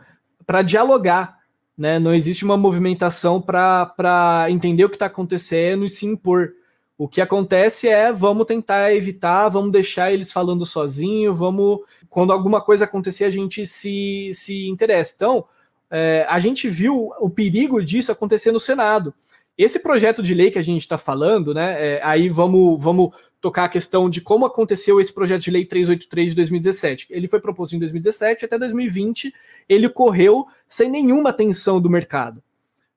[0.44, 1.38] para dialogar,
[1.78, 2.00] né?
[2.00, 6.54] não existe uma movimentação para entender o que está acontecendo e se impor.
[6.98, 11.80] O que acontece é vamos tentar evitar, vamos deixar eles falando sozinho, vamos.
[12.10, 15.12] Quando alguma coisa acontecer, a gente se, se interessa.
[15.16, 15.44] Então,
[15.90, 19.14] é, a gente viu o perigo disso acontecer no Senado.
[19.62, 21.96] Esse projeto de lei que a gente está falando, né?
[21.96, 26.30] É, aí vamos, vamos tocar a questão de como aconteceu esse projeto de lei 383
[26.30, 27.06] de 2017.
[27.10, 29.32] Ele foi proposto em 2017, até 2020
[29.68, 32.42] ele correu sem nenhuma atenção do mercado.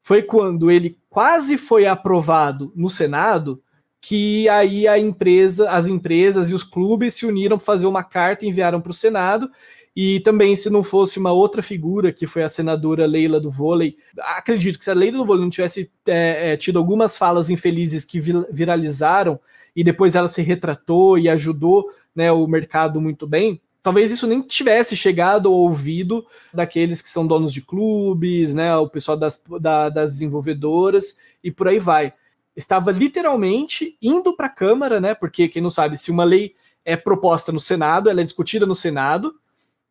[0.02, 3.62] Foi quando ele quase foi aprovado no Senado
[4.02, 8.46] que aí a empresa, as empresas e os clubes se uniram para fazer uma carta
[8.46, 9.50] e enviaram para o Senado.
[9.96, 13.98] E também, se não fosse uma outra figura, que foi a senadora Leila do vôlei,
[14.20, 18.04] acredito que se a Leila do vôlei não tivesse é, é, tido algumas falas infelizes
[18.04, 18.20] que
[18.52, 19.40] viralizaram
[19.74, 24.42] e depois ela se retratou e ajudou né, o mercado muito bem, talvez isso nem
[24.42, 29.90] tivesse chegado ao ouvido daqueles que são donos de clubes, né, o pessoal das, da,
[29.90, 32.14] das desenvolvedoras e por aí vai
[32.56, 35.14] estava literalmente indo para a Câmara, né?
[35.14, 36.56] Porque quem não sabe, se uma lei
[36.86, 39.36] é proposta no Senado, ela é discutida no Senado,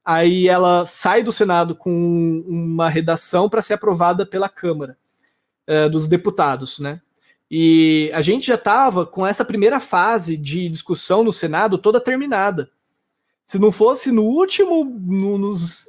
[0.05, 4.99] aí ela sai do Senado com uma redação para ser aprovada pela Câmara
[5.67, 7.01] é, dos Deputados, né?
[7.51, 12.71] E a gente já estava com essa primeira fase de discussão no Senado toda terminada.
[13.45, 15.89] Se não fosse no último, no, nos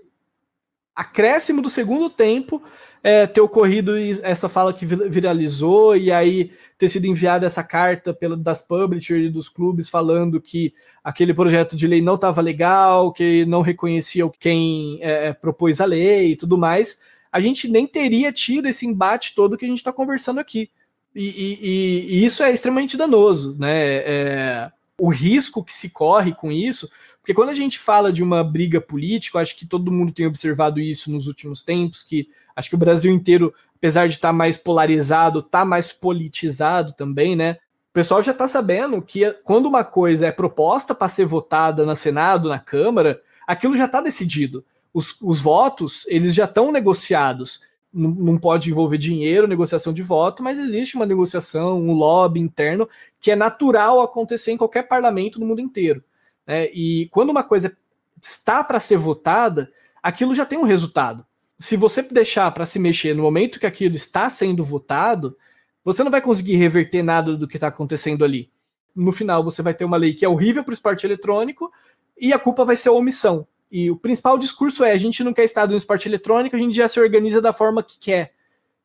[0.94, 2.62] acréscimo do segundo tempo,
[3.06, 8.36] é, ter ocorrido essa fala que viralizou e aí ter sido enviada essa carta pela,
[8.36, 13.46] das publishers e dos clubes falando que aquele projeto de lei não estava legal, que
[13.46, 17.00] não reconhecia quem é, é, propôs a lei e tudo mais,
[17.32, 20.72] a gente nem teria tido esse embate todo que a gente está conversando aqui.
[21.14, 23.98] E, e, e, isso é extremamente danoso, né?
[23.98, 26.90] É, o risco que se corre com isso,
[27.26, 30.80] porque quando a gente fala de uma briga política, acho que todo mundo tem observado
[30.80, 34.58] isso nos últimos tempos, que acho que o Brasil inteiro, apesar de estar tá mais
[34.58, 37.54] polarizado, está mais politizado também, né?
[37.90, 41.96] O pessoal já está sabendo que quando uma coisa é proposta para ser votada no
[41.96, 44.64] Senado, na Câmara, aquilo já está decidido.
[44.94, 47.62] Os, os votos, eles já estão negociados.
[47.92, 52.88] Não, não pode envolver dinheiro, negociação de voto, mas existe uma negociação, um lobby interno
[53.20, 56.04] que é natural acontecer em qualquer parlamento no mundo inteiro.
[56.46, 56.70] Né?
[56.74, 57.76] E quando uma coisa
[58.22, 61.26] está para ser votada, aquilo já tem um resultado.
[61.60, 65.38] Se você deixar para se mexer no momento que aquilo está sendo votado,
[65.84, 68.50] você não vai conseguir reverter nada do que está acontecendo ali.
[68.96, 71.72] No final, você vai ter uma lei que é horrível para o esporte eletrônico
[72.18, 73.48] e a culpa vai ser a omissão.
[73.72, 76.76] E o principal discurso é: a gente não quer Estado no esporte eletrônico, a gente
[76.76, 78.34] já se organiza da forma que quer.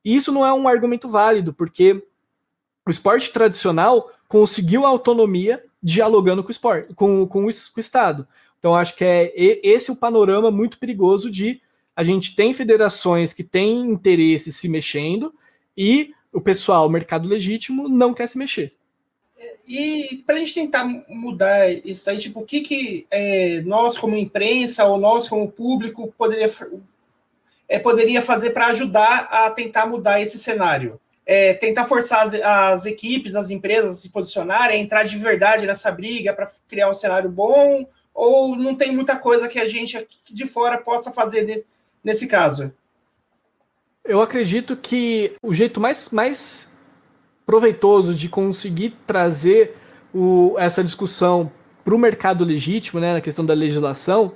[0.04, 2.02] E isso não é um argumento válido, porque
[2.86, 7.80] o esporte tradicional conseguiu a autonomia dialogando com o esporte, com, com, o, com o
[7.80, 8.26] Estado.
[8.58, 11.60] Então, acho que é esse o panorama muito perigoso de
[11.96, 15.34] a gente tem federações que têm interesse se mexendo
[15.76, 18.72] e o pessoal, o mercado legítimo, não quer se mexer.
[19.66, 24.16] E para a gente tentar mudar isso aí, tipo, o que, que é, nós, como
[24.16, 26.50] imprensa, ou nós, como público, poderia,
[27.68, 31.00] é, poderia fazer para ajudar a tentar mudar esse cenário?
[31.30, 35.88] É, tentar forçar as, as, equipes, as empresas a se posicionarem, entrar de verdade nessa
[35.88, 40.44] briga para criar um cenário bom, ou não tem muita coisa que a gente de
[40.44, 41.64] fora possa fazer
[42.02, 42.72] nesse caso?
[44.04, 46.74] Eu acredito que o jeito mais, mais
[47.46, 49.76] proveitoso de conseguir trazer
[50.12, 51.52] o, essa discussão
[51.84, 54.32] para o mercado legítimo, né, na questão da legislação,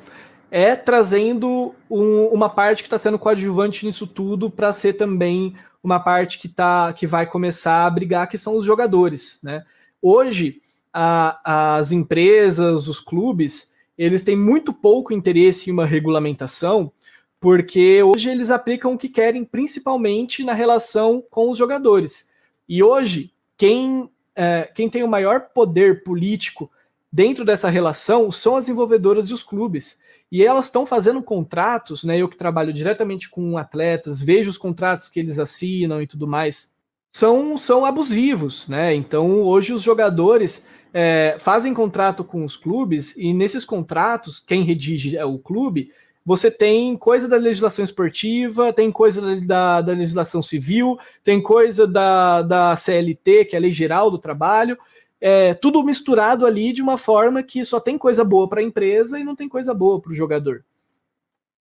[0.48, 6.01] é trazendo um, uma parte que está sendo coadjuvante nisso tudo para ser também uma
[6.01, 9.38] parte que, tá, que vai começar a brigar, que são os jogadores.
[9.42, 9.62] Né?
[10.01, 16.90] Hoje, a, as empresas, os clubes, eles têm muito pouco interesse em uma regulamentação,
[17.38, 22.31] porque hoje eles aplicam o que querem, principalmente na relação com os jogadores.
[22.66, 26.70] E hoje, quem, é, quem tem o maior poder político
[27.12, 30.01] dentro dessa relação são as desenvolvedoras e os clubes.
[30.35, 32.18] E elas estão fazendo contratos, né?
[32.18, 36.75] Eu que trabalho diretamente com atletas, vejo os contratos que eles assinam e tudo mais,
[37.12, 38.92] são, são abusivos, né?
[38.97, 45.16] Então hoje os jogadores é, fazem contrato com os clubes e nesses contratos, quem redige
[45.16, 45.92] é o clube,
[46.27, 52.42] você tem coisa da legislação esportiva, tem coisa da, da legislação civil, tem coisa da,
[52.42, 54.77] da CLT, que é a Lei Geral do Trabalho,
[55.26, 59.18] é, tudo misturado ali de uma forma que só tem coisa boa para a empresa
[59.18, 60.62] e não tem coisa boa para o jogador.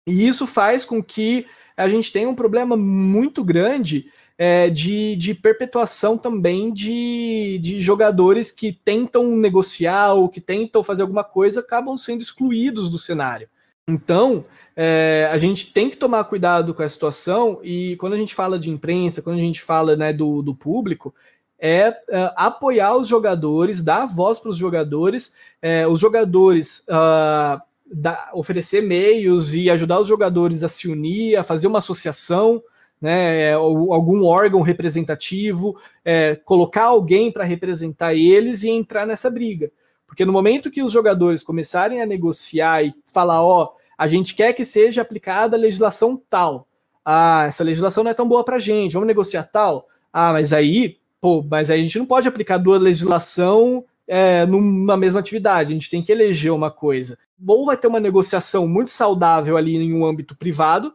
[0.06, 5.34] E isso faz com que a gente tenha um problema muito grande é, de, de
[5.34, 11.96] perpetuação também de, de jogadores que tentam negociar ou que tentam fazer alguma coisa acabam
[11.96, 13.48] sendo excluídos do cenário.
[13.88, 14.44] Então,
[14.76, 18.60] é, a gente tem que tomar cuidado com a situação e quando a gente fala
[18.60, 21.16] de imprensa, quando a gente fala né, do, do público,
[21.60, 28.30] é, é, apoiar os jogadores, dar voz para os jogadores, é, os jogadores uh, da,
[28.34, 32.62] oferecer meios e ajudar os jogadores a se unir, a fazer uma associação,
[33.02, 39.72] né, é, algum órgão representativo, é, colocar alguém para representar eles e entrar nessa briga.
[40.06, 44.54] Porque no momento que os jogadores começarem a negociar e falar, ó, a gente quer
[44.54, 46.68] que seja aplicada a legislação tal.
[47.04, 49.88] Ah, essa legislação não é tão boa para gente, vamos negociar tal.
[50.12, 54.96] Ah, mas aí pô, mas aí a gente não pode aplicar duas legislação é, numa
[54.96, 57.18] mesma atividade, a gente tem que eleger uma coisa.
[57.46, 60.94] Ou vai ter uma negociação muito saudável ali em um âmbito privado,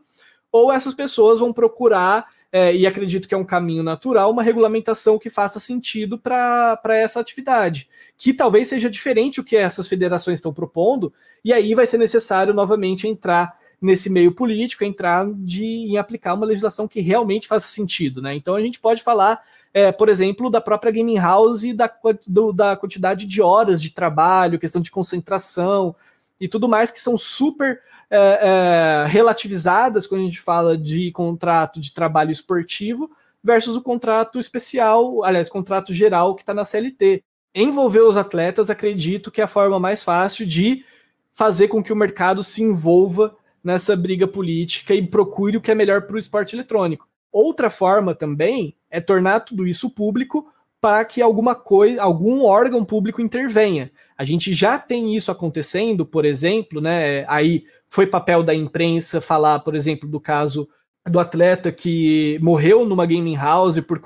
[0.51, 5.19] ou essas pessoas vão procurar, é, e acredito que é um caminho natural, uma regulamentação
[5.19, 10.53] que faça sentido para essa atividade, que talvez seja diferente o que essas federações estão
[10.53, 11.13] propondo,
[11.45, 16.47] e aí vai ser necessário novamente entrar nesse meio político, entrar de, em aplicar uma
[16.47, 18.23] legislação que realmente faça sentido.
[18.23, 18.37] Né?
[18.37, 19.43] Então a gente pode falar
[19.75, 21.91] é, por exemplo, da própria gaming house e da,
[22.27, 25.95] do, da quantidade de horas de trabalho, questão de concentração
[26.41, 27.81] e tudo mais que são super
[28.11, 33.11] é, é, relativizadas quando a gente fala de contrato de trabalho esportivo
[33.43, 37.25] versus o contrato especial, aliás, contrato geral que está na CLT.
[37.55, 40.85] Envolver os atletas, acredito que é a forma mais fácil de
[41.33, 45.75] fazer com que o mercado se envolva nessa briga política e procure o que é
[45.75, 47.09] melhor para o esporte eletrônico.
[47.33, 50.47] Outra forma também é tornar tudo isso público
[50.81, 53.91] para que alguma coisa, algum órgão público intervenha.
[54.19, 57.25] A gente já tem isso acontecendo, por exemplo, né?
[57.29, 60.69] Aí foi papel da imprensa falar, por exemplo, do caso
[61.09, 64.01] do atleta que morreu numa gaming house por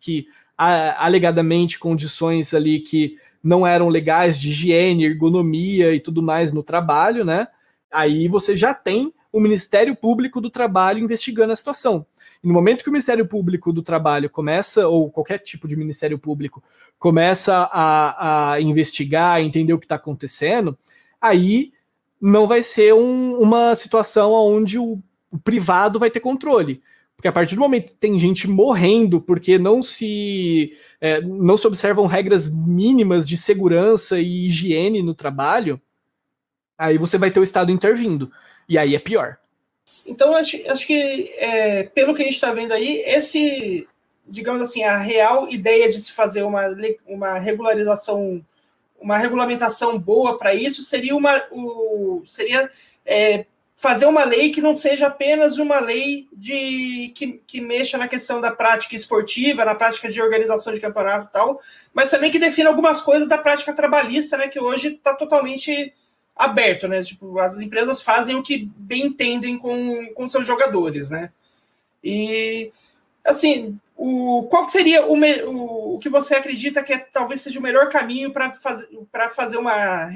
[0.00, 6.62] que alegadamente condições ali que não eram legais de higiene, ergonomia e tudo mais no
[6.62, 7.48] trabalho, né?
[7.90, 12.04] Aí você já tem o Ministério Público do Trabalho investigando a situação.
[12.42, 16.18] E no momento que o Ministério Público do Trabalho começa, ou qualquer tipo de Ministério
[16.18, 16.62] Público,
[16.98, 20.76] começa a, a investigar, entender o que está acontecendo,
[21.20, 21.72] aí
[22.20, 26.82] não vai ser um, uma situação onde o, o privado vai ter controle.
[27.18, 31.66] Porque a partir do momento que tem gente morrendo porque não se é, não se
[31.66, 35.80] observam regras mínimas de segurança e higiene no trabalho,
[36.78, 38.30] aí você vai ter o Estado intervindo.
[38.68, 39.38] E aí é pior.
[40.06, 43.86] Então, acho, acho que, é, pelo que a gente está vendo aí, esse,
[44.26, 46.62] digamos assim, a real ideia de se fazer uma,
[47.06, 48.44] uma regularização,
[48.98, 52.70] uma regulamentação boa para isso seria uma o, seria
[53.04, 53.44] é,
[53.78, 58.40] fazer uma lei que não seja apenas uma lei de que, que mexa na questão
[58.40, 61.60] da prática esportiva, na prática de organização de campeonato e tal,
[61.94, 65.94] mas também que defina algumas coisas da prática trabalhista, né, que hoje está totalmente
[66.38, 67.02] aberto, né?
[67.02, 71.32] Tipo, as empresas fazem o que bem entendem com, com seus jogadores, né?
[72.02, 72.72] E
[73.24, 77.62] assim, o, qual seria o, o, o que você acredita que é, talvez seja o
[77.62, 78.88] melhor caminho para fazer,
[79.34, 80.08] fazer uma.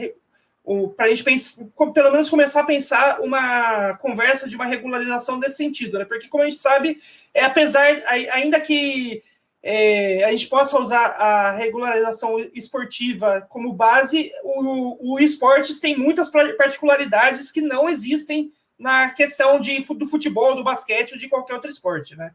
[0.96, 5.56] Para a gente pensar, pelo menos começar a pensar uma conversa de uma regularização desse
[5.56, 6.04] sentido, né?
[6.04, 7.00] Porque, como a gente sabe,
[7.34, 7.84] é apesar,
[8.32, 9.20] ainda que
[9.62, 16.28] é, a gente possa usar a regularização esportiva como base, o, o esportes tem muitas
[16.28, 21.70] particularidades que não existem na questão de, do futebol, do basquete ou de qualquer outro
[21.70, 22.32] esporte, né?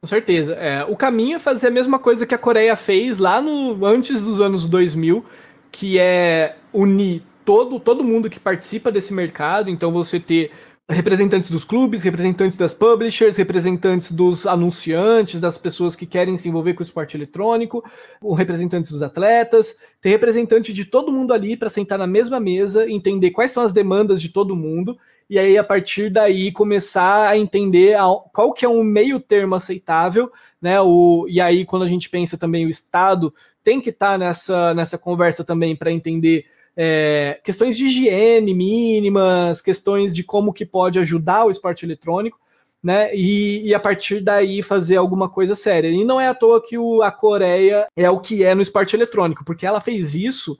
[0.00, 0.54] Com certeza.
[0.54, 4.24] É, o caminho é fazer a mesma coisa que a Coreia fez lá no antes
[4.24, 5.24] dos anos 2000,
[5.70, 9.70] que é unir todo, todo mundo que participa desse mercado.
[9.70, 10.52] Então você ter
[10.90, 16.72] representantes dos clubes, representantes das publishers, representantes dos anunciantes, das pessoas que querem se envolver
[16.72, 17.84] com o esporte eletrônico,
[18.36, 23.32] representantes dos atletas, ter representante de todo mundo ali para sentar na mesma mesa, entender
[23.32, 27.98] quais são as demandas de todo mundo e aí a partir daí começar a entender
[28.32, 30.80] qual que é um meio termo aceitável, né?
[30.80, 33.32] O, e aí quando a gente pensa também o Estado
[33.62, 36.46] tem que estar tá nessa, nessa conversa também para entender
[36.80, 42.38] é, questões de higiene mínimas, questões de como que pode ajudar o esporte eletrônico,
[42.80, 43.12] né?
[43.12, 45.88] E, e, a partir daí fazer alguma coisa séria.
[45.88, 48.94] E não é à toa que o, a Coreia é o que é no esporte
[48.94, 50.56] eletrônico, porque ela fez isso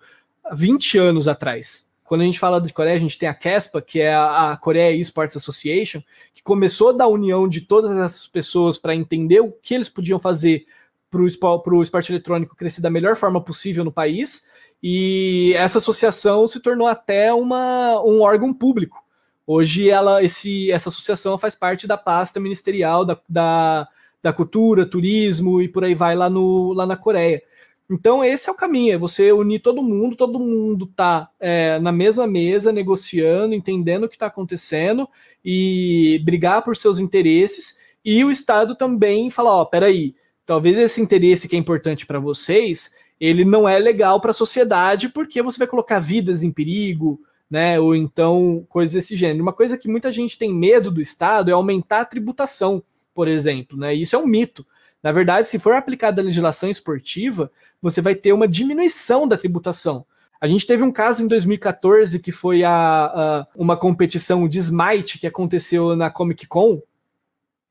[0.52, 1.86] 20 anos atrás.
[2.02, 4.56] Quando a gente fala de Coreia, a gente tem a CESPA, que é a, a
[4.56, 6.02] Coreia Esports Association,
[6.34, 10.66] que começou da união de todas essas pessoas para entender o que eles podiam fazer
[11.08, 14.48] para o esporte eletrônico crescer da melhor forma possível no país
[14.82, 19.02] e essa associação se tornou até uma, um órgão público.
[19.46, 23.88] Hoje ela, esse, essa associação faz parte da pasta ministerial da, da,
[24.22, 27.42] da cultura, turismo e por aí vai lá, no, lá na Coreia.
[27.90, 31.90] Então esse é o caminho, é você unir todo mundo, todo mundo tá é, na
[31.90, 35.08] mesma mesa, negociando, entendendo o que está acontecendo
[35.42, 40.14] e brigar por seus interesses, e o Estado também falar, ó, peraí,
[40.44, 45.08] talvez esse interesse que é importante para vocês, ele não é legal para a sociedade
[45.08, 47.78] porque você vai colocar vidas em perigo, né?
[47.80, 49.42] Ou então coisas desse gênero.
[49.42, 52.82] Uma coisa que muita gente tem medo do Estado é aumentar a tributação,
[53.14, 53.94] por exemplo, né?
[53.94, 54.66] Isso é um mito.
[55.02, 57.50] Na verdade, se for aplicada a legislação esportiva,
[57.80, 60.04] você vai ter uma diminuição da tributação.
[60.40, 65.18] A gente teve um caso em 2014 que foi a, a, uma competição de Smite
[65.18, 66.80] que aconteceu na Comic Con,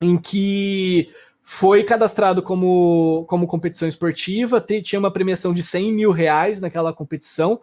[0.00, 1.10] em que
[1.50, 7.58] foi cadastrado como, como competição esportiva, tinha uma premiação de 100 mil reais naquela competição,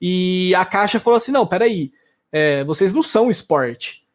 [0.00, 1.92] e a Caixa falou assim: não, peraí,
[2.32, 4.06] é, vocês não são esporte.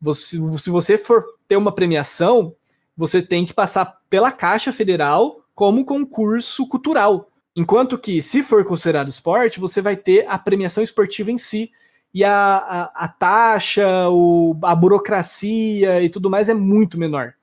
[0.00, 2.54] Você, se você for ter uma premiação,
[2.96, 7.32] você tem que passar pela Caixa Federal como concurso cultural.
[7.56, 11.72] Enquanto que, se for considerado esporte, você vai ter a premiação esportiva em si.
[12.14, 17.34] E a, a, a taxa, o, a burocracia e tudo mais é muito menor.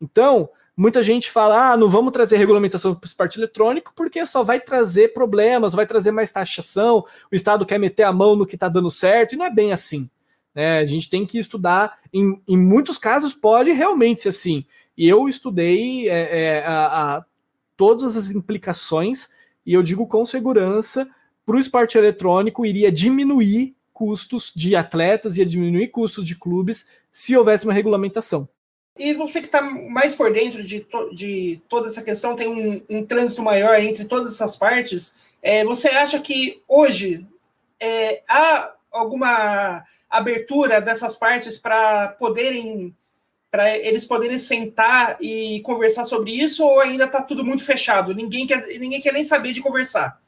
[0.00, 0.48] Então,
[0.78, 4.60] Muita gente fala, ah, não vamos trazer regulamentação para o esporte eletrônico porque só vai
[4.60, 8.68] trazer problemas, vai trazer mais taxação, o Estado quer meter a mão no que está
[8.68, 10.08] dando certo, e não é bem assim.
[10.54, 10.78] Né?
[10.78, 14.64] A gente tem que estudar, em, em muitos casos pode realmente ser assim.
[14.96, 17.24] E eu estudei é, é, a, a,
[17.76, 19.30] todas as implicações,
[19.66, 21.10] e eu digo com segurança,
[21.44, 27.36] para o esporte eletrônico iria diminuir custos de atletas, ia diminuir custos de clubes se
[27.36, 28.48] houvesse uma regulamentação.
[28.98, 32.82] E você que está mais por dentro de, to de toda essa questão, tem um,
[32.90, 37.24] um, trânsito maior entre todas essas partes, é, você acha que hoje
[37.78, 42.94] é, há alguma abertura dessas partes para poderem
[43.50, 48.14] para eles poderem sentar e conversar sobre isso ou ainda está tudo muito fechado?
[48.14, 50.20] Ninguém quer, ninguém quer nem saber de conversar.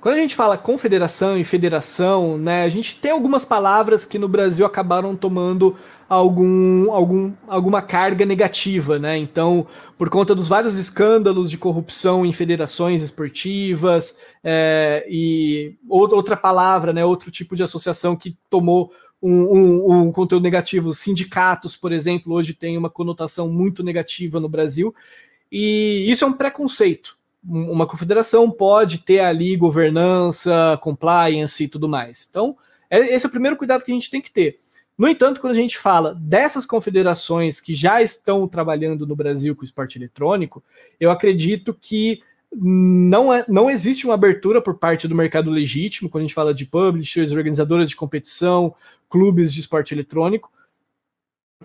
[0.00, 4.28] Quando a gente fala confederação e federação, né, a gente tem algumas palavras que no
[4.28, 9.16] Brasil acabaram tomando algum, algum, alguma carga negativa, né?
[9.16, 16.92] Então, por conta dos vários escândalos de corrupção em federações esportivas é, e outra palavra,
[16.92, 17.04] né?
[17.04, 18.92] Outro tipo de associação que tomou
[19.24, 20.92] um, um, um, conteúdo negativo.
[20.92, 24.94] Sindicatos, por exemplo, hoje tem uma conotação muito negativa no Brasil,
[25.50, 27.16] e isso é um preconceito.
[27.46, 32.26] Uma confederação pode ter ali governança, compliance e tudo mais.
[32.28, 32.56] Então,
[32.90, 34.58] é, esse é o primeiro cuidado que a gente tem que ter.
[34.96, 39.64] No entanto, quando a gente fala dessas confederações que já estão trabalhando no Brasil com
[39.64, 40.62] esporte eletrônico,
[41.00, 42.22] eu acredito que
[42.56, 46.54] não, é, não existe uma abertura por parte do mercado legítimo, quando a gente fala
[46.54, 48.72] de publishers, organizadoras de competição,
[49.10, 50.52] clubes de esporte eletrônico.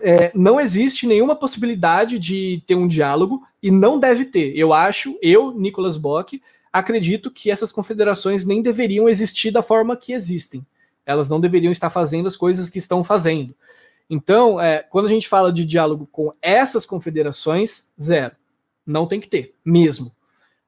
[0.01, 4.57] É, não existe nenhuma possibilidade de ter um diálogo e não deve ter.
[4.57, 6.41] Eu acho, eu, Nicolas Bock,
[6.73, 10.65] acredito que essas confederações nem deveriam existir da forma que existem
[11.09, 13.55] elas não deveriam estar fazendo as coisas que estão fazendo.
[14.07, 18.35] Então, é, quando a gente fala de diálogo com essas confederações, zero.
[18.85, 20.11] Não tem que ter, mesmo.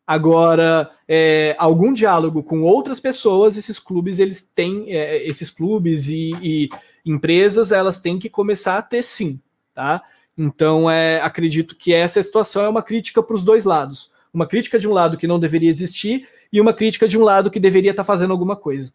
[0.06, 6.32] Agora, é, algum diálogo com outras pessoas, esses clubes, eles têm, é, esses clubes e,
[6.42, 6.70] e,
[7.06, 9.40] empresas, elas têm que começar a ter sim,
[9.76, 10.02] tá?
[10.36, 14.12] Então, é, acredito que essa situação é uma crítica para os dois lados.
[14.34, 17.52] Uma crítica de um lado que não deveria existir e uma crítica de um lado
[17.52, 18.92] que deveria estar fazendo alguma coisa.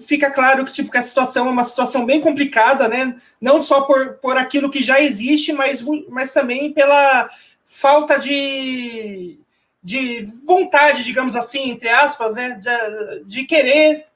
[0.00, 3.16] Fica claro que, tipo, que a situação é uma situação bem complicada, né?
[3.40, 7.30] Não só por, por aquilo que já existe, mas, mas também pela
[7.64, 9.38] falta de,
[9.82, 12.60] de vontade, digamos assim, entre aspas, né?
[12.60, 14.06] De, de querer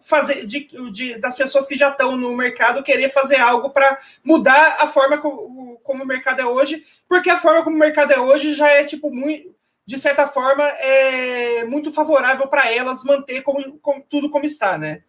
[0.00, 4.76] fazer de, de, das pessoas que já estão no mercado querer fazer algo para mudar
[4.80, 8.18] a forma como, como, o mercado é hoje, porque a forma como o mercado é
[8.18, 9.54] hoje já é tipo muito,
[9.86, 15.02] de certa forma, é muito favorável para elas manter como, como, tudo como está, né?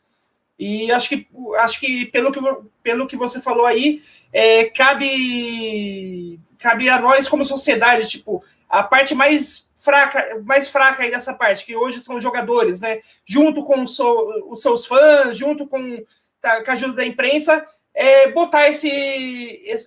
[0.59, 2.39] E acho que acho que pelo que,
[2.83, 4.01] pelo que você falou aí,
[4.33, 11.09] é, cabe cabe a nós como sociedade, tipo, a parte mais fraca, mais fraca aí
[11.09, 12.99] dessa parte, que hoje são jogadores, né?
[13.25, 16.03] Junto com os seus fãs, junto com,
[16.41, 18.89] tá, com a ajuda da imprensa, é, botar esse,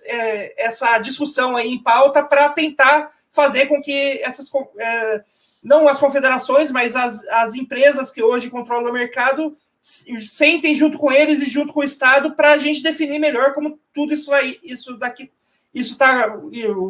[0.05, 4.49] é, essa discussão aí em pauta para tentar fazer com que essas
[4.79, 5.23] é,
[5.63, 11.11] não as confederações, mas as, as empresas que hoje controlam o mercado sentem junto com
[11.11, 14.57] eles e junto com o Estado para a gente definir melhor como tudo isso aí,
[14.63, 15.29] isso daqui,
[15.73, 16.29] isso tá,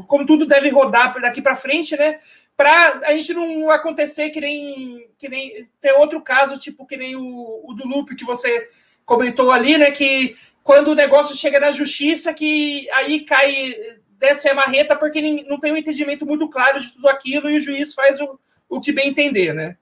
[0.07, 2.19] como tudo deve rodar daqui para frente, né?
[2.55, 7.15] para a gente não acontecer que nem, que nem ter outro caso, tipo que nem
[7.15, 8.69] o, o do Lupe que você
[9.05, 9.91] comentou ali, né?
[9.91, 13.75] Que quando o negócio chega na justiça, que aí cai,
[14.19, 17.63] desce a marreta, porque não tem um entendimento muito claro de tudo aquilo e o
[17.63, 18.39] juiz faz o,
[18.69, 19.77] o que bem entender, né?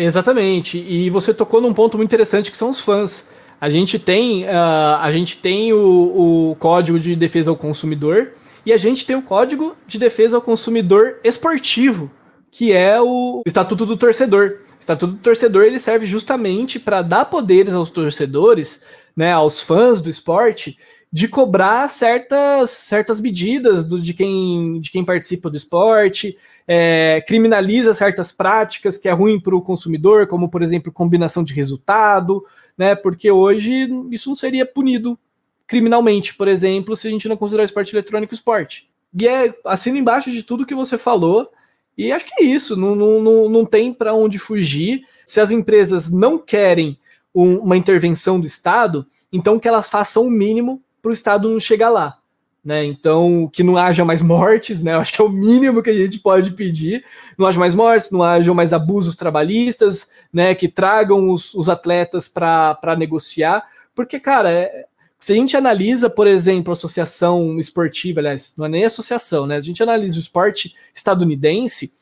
[0.00, 0.78] Exatamente.
[0.78, 3.26] E você tocou num ponto muito interessante que são os fãs.
[3.60, 8.32] A gente tem, uh, a gente tem o, o Código de Defesa ao Consumidor,
[8.64, 12.08] e a gente tem o Código de Defesa ao Consumidor Esportivo,
[12.52, 14.58] que é o Estatuto do Torcedor.
[14.76, 18.84] O Estatuto do Torcedor ele serve justamente para dar poderes aos torcedores,
[19.16, 20.78] né, aos fãs do esporte,
[21.10, 26.36] de cobrar certas, certas medidas do, de, quem, de quem participa do esporte,
[26.66, 31.54] é, criminaliza certas práticas que é ruim para o consumidor, como por exemplo combinação de
[31.54, 32.44] resultado,
[32.76, 32.94] né?
[32.94, 35.18] Porque hoje isso não seria punido
[35.66, 38.88] criminalmente, por exemplo, se a gente não considerar o esporte eletrônico esporte.
[39.18, 41.50] E é assina embaixo de tudo que você falou.
[41.96, 45.02] E acho que é isso, não, não, não tem para onde fugir.
[45.26, 46.98] Se as empresas não querem
[47.34, 51.60] um, uma intervenção do Estado, então que elas façam o mínimo para o Estado não
[51.60, 52.18] chegar lá.
[52.64, 52.84] Né?
[52.84, 54.94] Então, que não haja mais mortes, né?
[54.94, 57.04] Eu acho que é o mínimo que a gente pode pedir.
[57.38, 60.54] Não haja mais mortes, não haja mais abusos trabalhistas, né?
[60.54, 63.64] Que tragam os, os atletas para negociar.
[63.94, 64.86] Porque, cara, é,
[65.18, 69.56] se a gente analisa, por exemplo, a associação esportiva, aliás, não é nem associação, né?
[69.56, 71.92] A gente analisa o esporte estadunidense,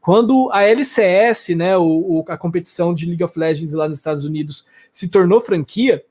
[0.00, 4.24] quando a LCS, né, o, o, a competição de League of Legends lá nos Estados
[4.24, 6.04] Unidos, se tornou franquia,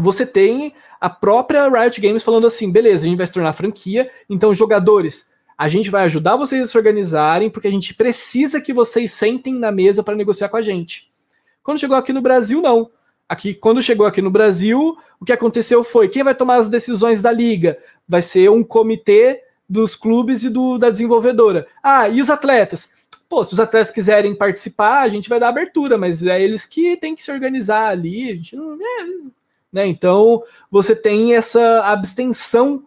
[0.00, 4.10] você tem a própria Riot Games falando assim: beleza, a gente vai se tornar franquia,
[4.28, 8.72] então, jogadores, a gente vai ajudar vocês a se organizarem, porque a gente precisa que
[8.72, 11.10] vocês sentem na mesa para negociar com a gente.
[11.62, 12.90] Quando chegou aqui no Brasil, não.
[13.28, 17.22] Aqui, quando chegou aqui no Brasil, o que aconteceu foi: quem vai tomar as decisões
[17.22, 17.78] da liga?
[18.06, 21.66] Vai ser um comitê dos clubes e do, da desenvolvedora.
[21.82, 23.06] Ah, e os atletas?
[23.28, 26.96] Pô, se os atletas quiserem participar, a gente vai dar abertura, mas é eles que
[26.96, 28.30] têm que se organizar ali.
[28.30, 28.74] A gente não.
[28.74, 29.06] É,
[29.74, 29.88] né?
[29.88, 32.84] Então, você tem essa abstenção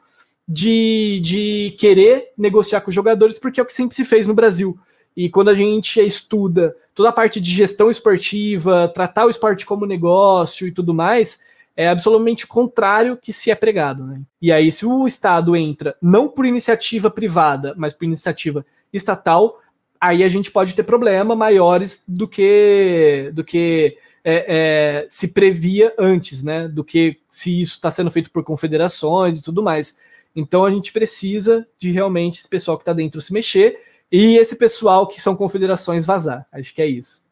[0.48, 4.34] de, de querer negociar com os jogadores, porque é o que sempre se fez no
[4.34, 4.80] Brasil.
[5.16, 9.86] E quando a gente estuda toda a parte de gestão esportiva, tratar o esporte como
[9.86, 11.42] negócio e tudo mais,
[11.76, 14.06] é absolutamente o contrário que se é pregado.
[14.06, 14.22] Né?
[14.42, 19.60] E aí, se o Estado entra não por iniciativa privada, mas por iniciativa estatal,
[20.00, 23.98] aí a gente pode ter problemas maiores do que do que
[24.30, 26.68] é, é, se previa antes, né?
[26.68, 30.02] Do que se isso está sendo feito por confederações e tudo mais.
[30.36, 33.80] Então a gente precisa de realmente esse pessoal que está dentro se mexer
[34.12, 36.46] e esse pessoal que são confederações vazar.
[36.52, 37.26] Acho que é isso.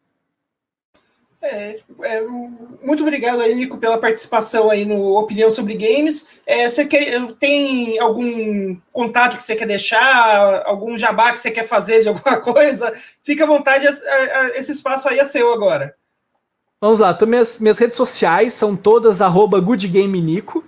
[1.42, 2.22] É, é,
[2.82, 6.26] muito obrigado aí, Nico, pela participação aí no Opinião sobre Games.
[6.46, 11.68] É, você quer, tem algum contato que você quer deixar, algum jabá que você quer
[11.68, 12.90] fazer de alguma coisa?
[13.22, 13.86] Fica à vontade,
[14.54, 15.94] esse espaço aí é seu agora.
[16.78, 20.62] Vamos lá, então minhas, minhas redes sociais são todas arroba goodgamenico,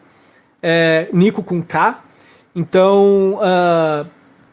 [0.62, 2.02] é, Nico com K.
[2.56, 4.09] Então, uh,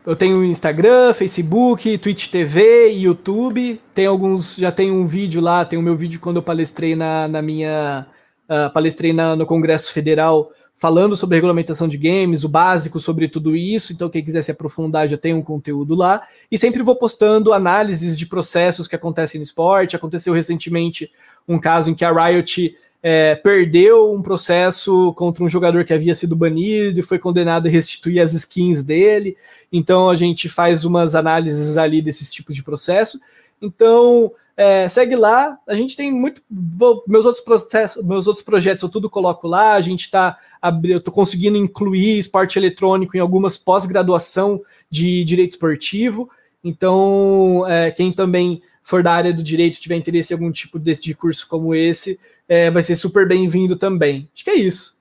[0.06, 3.82] eu tenho Instagram, Facebook, Twitch TV, YouTube.
[3.94, 7.28] Tem alguns, já tem um vídeo lá, tem o meu vídeo quando eu palestrei na,
[7.28, 8.06] na minha.
[8.48, 13.56] Uh, palestrei na, no Congresso Federal falando sobre regulamentação de games, o básico sobre tudo
[13.56, 13.94] isso.
[13.94, 16.22] Então, quem quiser se aprofundar já tem um conteúdo lá.
[16.52, 19.96] E sempre vou postando análises de processos que acontecem no esporte.
[19.96, 21.10] Aconteceu recentemente
[21.48, 22.76] um caso em que a Riot
[23.08, 27.70] é, perdeu um processo contra um jogador que havia sido banido e foi condenado a
[27.70, 29.38] restituir as skins dele.
[29.72, 33.20] Então a gente faz umas análises ali desses tipos de processo.
[33.62, 35.58] Então É, segue lá.
[35.68, 36.42] A gente tem muito.
[36.50, 39.74] Vou, meus, outros processos, meus outros projetos eu tudo coloco lá.
[39.74, 40.38] A gente está.
[40.84, 46.30] Eu estou conseguindo incluir esporte eletrônico em algumas pós-graduação de direito esportivo.
[46.64, 51.02] Então, é, quem também for da área do direito tiver interesse em algum tipo desse
[51.02, 54.30] de curso como esse, é, vai ser super bem-vindo também.
[54.34, 54.96] Acho que é isso.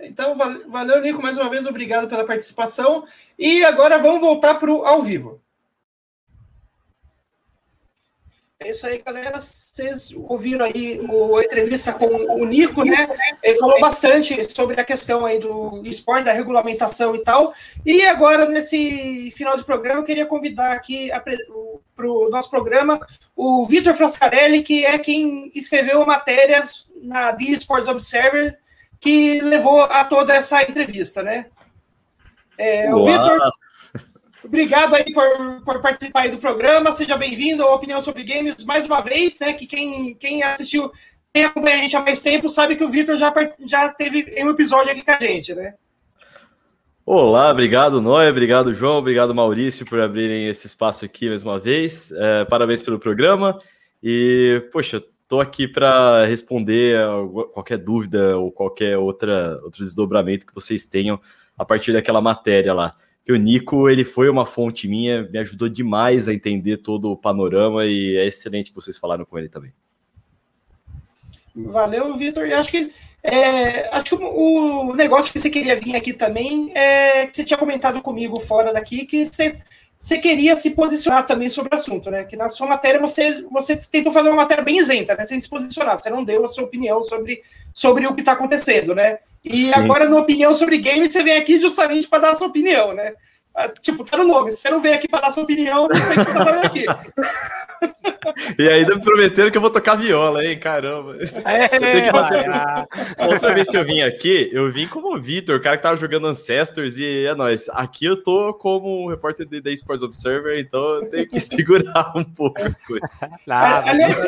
[0.00, 0.36] Então,
[0.68, 3.04] valeu, Nico, mais uma vez, obrigado pela participação.
[3.38, 5.40] E agora vamos voltar para o ao vivo.
[8.60, 9.40] É isso aí, galera.
[9.40, 13.08] Vocês ouviram aí a entrevista com o Nico, né?
[13.40, 17.54] Ele falou bastante sobre a questão aí do esporte, da regulamentação e tal.
[17.86, 21.08] E agora, nesse final de programa, eu queria convidar aqui
[21.94, 23.00] para o nosso programa
[23.36, 26.64] o Vitor Frascarelli, que é quem escreveu a matéria
[27.00, 28.58] na The Sports Observer,
[28.98, 31.46] que levou a toda essa entrevista, né?
[32.58, 33.38] É, o Vitor
[34.44, 36.92] Obrigado aí por, por participar aí do programa.
[36.92, 39.52] Seja bem-vindo ao Opinião sobre Games mais uma vez, né?
[39.52, 40.90] Que quem, quem assistiu,
[41.32, 43.34] quem acompanha a gente há mais tempo, sabe que o Vitor já,
[43.66, 45.74] já teve um episódio aqui com a gente, né?
[47.04, 52.12] Olá, obrigado, Noé, obrigado, João, obrigado, Maurício, por abrirem esse espaço aqui mais uma vez.
[52.12, 53.58] É, parabéns pelo programa.
[54.02, 56.96] E, poxa, estou aqui para responder
[57.52, 61.18] qualquer dúvida ou qualquer outra, outro desdobramento que vocês tenham
[61.56, 62.94] a partir daquela matéria lá
[63.28, 67.16] que o Nico ele foi uma fonte minha, me ajudou demais a entender todo o
[67.16, 69.70] panorama e é excelente que vocês falaram com ele também.
[71.54, 72.50] Valeu, Vitor.
[72.50, 72.90] Acho que
[73.22, 77.58] é, acho que o, negócio que você queria vir aqui também é que você tinha
[77.58, 79.58] comentado comigo fora daqui que você,
[79.98, 82.24] você queria se posicionar também sobre o assunto, né?
[82.24, 85.24] Que na sua matéria você, você tentou fazer uma matéria bem isenta, né?
[85.24, 87.42] Sem se posicionar, você não deu a sua opinião sobre,
[87.74, 89.18] sobre o que está acontecendo, né?
[89.48, 89.74] E Sim.
[89.74, 93.14] agora, na opinião sobre games, você vem aqui justamente para dar a sua opinião, né?
[93.58, 94.52] Ah, tipo, tá no nome.
[94.52, 96.64] Se você não vem aqui para dar sua opinião, não sei o que tá falando
[96.64, 96.84] aqui.
[98.56, 100.56] e ainda me prometeram que eu vou tocar viola, hein?
[100.60, 101.16] Caramba.
[101.44, 101.66] É,
[102.00, 102.46] que bater...
[103.18, 105.96] Outra vez que eu vim aqui, eu vim como o Vitor, o cara que tava
[105.96, 107.68] jogando Ancestors, e é nóis.
[107.70, 112.62] Aqui eu tô como repórter da Sports Observer, então eu tenho que segurar um pouco
[112.62, 113.10] as coisas.
[113.44, 114.20] Nada, aliás,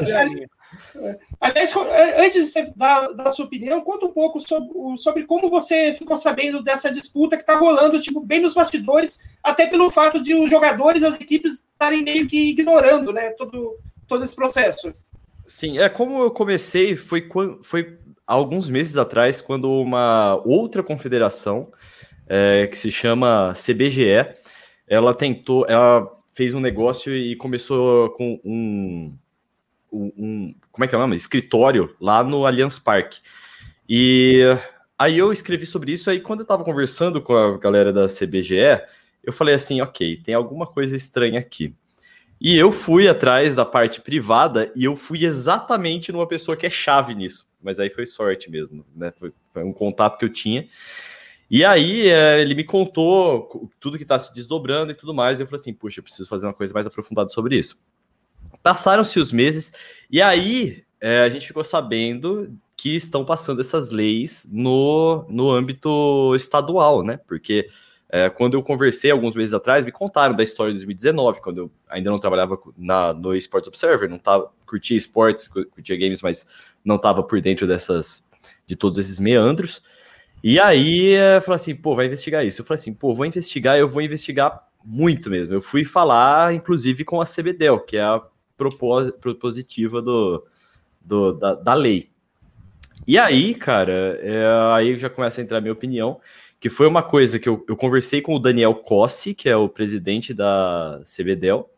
[1.40, 1.72] Aliás,
[2.18, 4.68] antes de dar, dar sua opinião, conta um pouco sobre,
[4.98, 9.66] sobre como você ficou sabendo dessa disputa que está rolando, tipo, bem nos bastidores, até
[9.66, 14.34] pelo fato de os jogadores, as equipes estarem meio que ignorando, né, todo, todo esse
[14.34, 14.94] processo.
[15.46, 17.28] Sim, é como eu comecei, foi,
[17.62, 21.72] foi alguns meses atrás, quando uma outra confederação,
[22.28, 24.34] é, que se chama CBGE,
[24.86, 29.12] ela tentou, ela fez um negócio e começou com um
[29.92, 31.16] um, como é que é o nome?
[31.16, 33.20] Escritório lá no Allianz Parque.
[33.88, 34.42] E
[34.98, 38.82] aí eu escrevi sobre isso, aí quando eu estava conversando com a galera da CBGE,
[39.22, 41.74] eu falei assim, ok, tem alguma coisa estranha aqui.
[42.40, 46.70] E eu fui atrás da parte privada e eu fui exatamente numa pessoa que é
[46.70, 47.46] chave nisso.
[47.62, 49.12] Mas aí foi sorte mesmo, né?
[49.14, 50.66] Foi, foi um contato que eu tinha.
[51.50, 55.38] E aí é, ele me contou tudo que está se desdobrando e tudo mais.
[55.38, 57.76] E eu falei assim, puxa, eu preciso fazer uma coisa mais aprofundada sobre isso.
[58.62, 59.72] Passaram-se os meses
[60.10, 66.34] e aí é, a gente ficou sabendo que estão passando essas leis no, no âmbito
[66.34, 67.18] estadual, né?
[67.28, 67.68] Porque
[68.08, 71.70] é, quando eu conversei alguns meses atrás, me contaram da história de 2019, quando eu
[71.88, 76.46] ainda não trabalhava na, no Sports Observer, não tava, curtia esportes, curtia games, mas
[76.84, 78.28] não estava por dentro dessas
[78.66, 79.82] de todos esses meandros.
[80.42, 82.62] E aí eu falei assim, pô, vai investigar isso.
[82.62, 85.54] Eu falei assim, pô, vou investigar, eu vou investigar muito mesmo.
[85.54, 88.22] Eu fui falar, inclusive, com a CBDEL, que é a
[89.20, 90.46] propositiva do,
[91.00, 92.10] do da, da, lei.
[93.06, 96.20] E aí, cara, é, aí já começa a entrar a minha opinião,
[96.58, 99.68] que foi uma coisa que eu, eu conversei com o Daniel Cossi, que é o
[99.68, 101.70] presidente da CBDEL,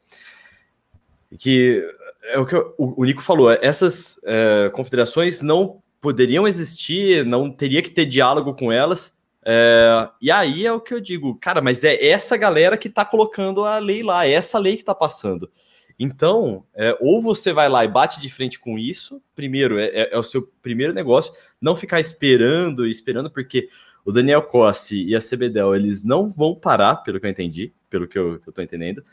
[1.38, 1.82] que
[2.24, 7.80] é o que eu, o, Nico falou, essas é, confederações não poderiam existir, não teria
[7.80, 11.82] que ter diálogo com elas, é, e aí é o que eu digo, cara, mas
[11.84, 15.50] é essa galera que tá colocando a lei lá, é essa lei que tá passando.
[15.98, 20.14] Então, é, ou você vai lá e bate de frente com isso, primeiro, é, é,
[20.14, 23.68] é o seu primeiro negócio, não ficar esperando e esperando, porque
[24.04, 28.08] o Daniel Cossi e a CBDEL, eles não vão parar, pelo que eu entendi, pelo
[28.08, 29.04] que eu, tô entendendo,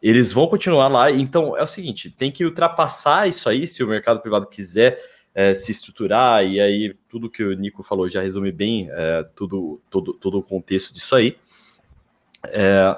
[0.00, 3.86] eles vão continuar lá, então é o seguinte, tem que ultrapassar isso aí, se o
[3.88, 4.98] mercado privado quiser
[5.34, 9.80] é, se estruturar, e aí tudo que o Nico falou já resume bem é, tudo,
[9.90, 11.36] todo, todo o contexto disso aí,
[12.48, 12.96] é,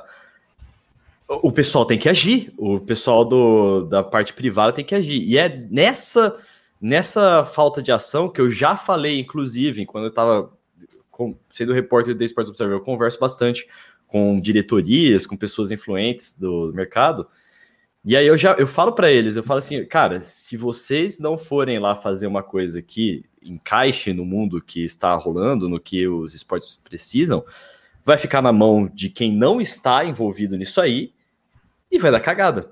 [1.28, 5.22] o pessoal tem que agir, o pessoal do, da parte privada tem que agir.
[5.22, 6.36] E é nessa
[6.80, 10.52] nessa falta de ação que eu já falei, inclusive, quando eu estava
[11.50, 13.66] sendo repórter da Sports Observer, eu converso bastante
[14.06, 17.26] com diretorias, com pessoas influentes do mercado,
[18.04, 21.38] E aí eu já eu falo para eles, eu falo assim, cara, se vocês não
[21.38, 26.34] forem lá fazer uma coisa que encaixe no mundo que está rolando, no que os
[26.34, 27.42] esportes precisam,
[28.04, 31.12] vai ficar na mão de quem não está envolvido nisso aí
[31.90, 32.70] e vai dar cagada.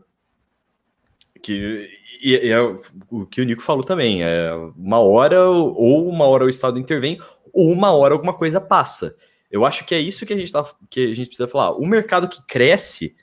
[1.43, 1.89] Que
[2.23, 6.45] e, e é o que o Nico falou também, é uma hora ou uma hora
[6.45, 7.19] o Estado intervém
[7.53, 9.17] ou uma hora alguma coisa passa.
[9.51, 11.73] Eu acho que é isso que a gente tá, que a gente precisa falar.
[11.73, 13.17] O mercado que cresce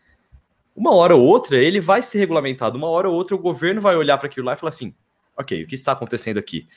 [0.76, 3.95] uma hora ou outra ele vai ser regulamentado, uma hora ou outra o governo vai
[3.95, 4.93] olhar para aquilo lá e falar assim:
[5.38, 6.68] ok, o que está acontecendo aqui?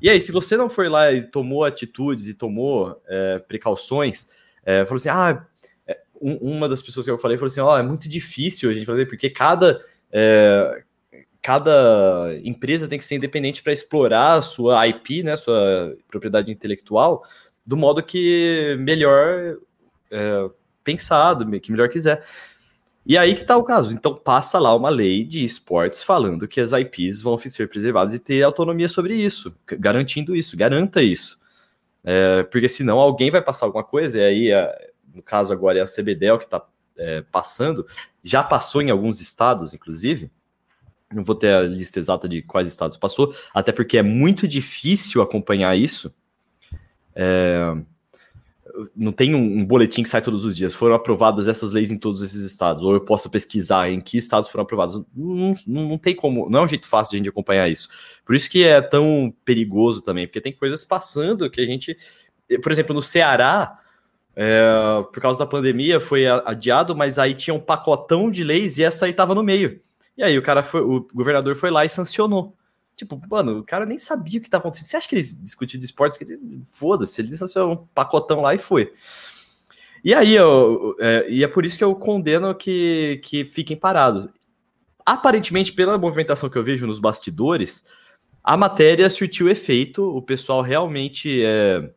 [0.00, 4.28] E aí, se você não foi lá e tomou atitudes e tomou é, precauções,
[4.64, 5.44] é, falou assim: ah,
[5.86, 8.70] é, um, uma das pessoas que eu falei falou assim: ó, oh, é muito difícil
[8.70, 9.80] a gente fazer, porque cada.
[10.10, 10.82] É,
[11.40, 17.24] cada empresa tem que ser independente para explorar a sua IP, né, sua propriedade intelectual,
[17.64, 19.56] do modo que melhor
[20.10, 20.50] é,
[20.82, 22.24] pensado, que melhor quiser.
[23.06, 23.92] E aí que está o caso.
[23.92, 28.18] Então passa lá uma lei de esportes falando que as IPs vão ser preservadas e
[28.18, 31.38] ter autonomia sobre isso, garantindo isso, garanta isso.
[32.04, 35.82] É, porque senão alguém vai passar alguma coisa, e aí, é, no caso agora é
[35.82, 36.64] a CBDEL que está
[36.96, 37.86] é, passando,
[38.22, 40.30] já passou em alguns estados, inclusive.
[41.10, 45.22] Não vou ter a lista exata de quais estados passou, até porque é muito difícil
[45.22, 46.14] acompanhar isso.
[47.14, 47.74] É,
[48.94, 50.74] não tem um, um, boletim que sai todos os dias.
[50.74, 52.82] Foram aprovadas essas leis em todos esses estados.
[52.82, 54.96] Ou eu posso pesquisar em que estados foram aprovados.
[55.14, 57.88] Não, não, não, tem como, não é um jeito fácil de a gente acompanhar isso.
[58.24, 61.96] Por isso que é tão perigoso também, porque tem coisas passando que a gente.
[62.62, 63.78] Por exemplo, no Ceará,
[64.34, 68.84] é, por causa da pandemia, foi adiado, mas aí tinha um pacotão de leis e
[68.84, 69.80] essa aí tava no meio.
[70.16, 72.57] E aí o cara foi, o governador foi lá e sancionou.
[72.98, 74.88] Tipo, mano, o cara nem sabia o que estava acontecendo.
[74.88, 76.18] Você acha que eles discutiam de esportes?
[76.66, 78.92] Foda-se, ele lançou um pacotão lá e foi.
[80.04, 84.28] E aí, eu, é, e é por isso que eu condeno que, que fiquem parados.
[85.06, 87.84] Aparentemente, pela movimentação que eu vejo nos bastidores,
[88.42, 91.90] a matéria surtiu efeito, o pessoal realmente é,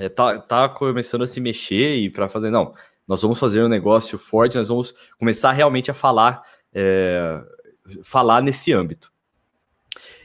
[0.00, 2.74] é, tá, tá começando a se mexer e para fazer, não,
[3.06, 6.42] nós vamos fazer um negócio forte, nós vamos começar realmente a falar,
[6.74, 7.40] é,
[8.02, 9.14] falar nesse âmbito.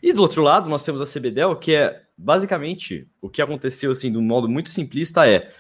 [0.02, 4.12] E do outro lado, nós temos a CBDEL, que é basicamente o que aconteceu assim,
[4.12, 5.52] de um modo muito simplista: é,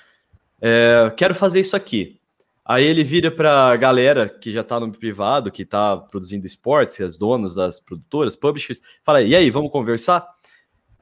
[0.59, 2.19] é quero fazer isso aqui.
[2.63, 7.01] Aí ele vira para a galera que já está no privado, que está produzindo esportes,
[7.01, 10.27] as donas das produtoras, publishers, fala: e aí, vamos conversar?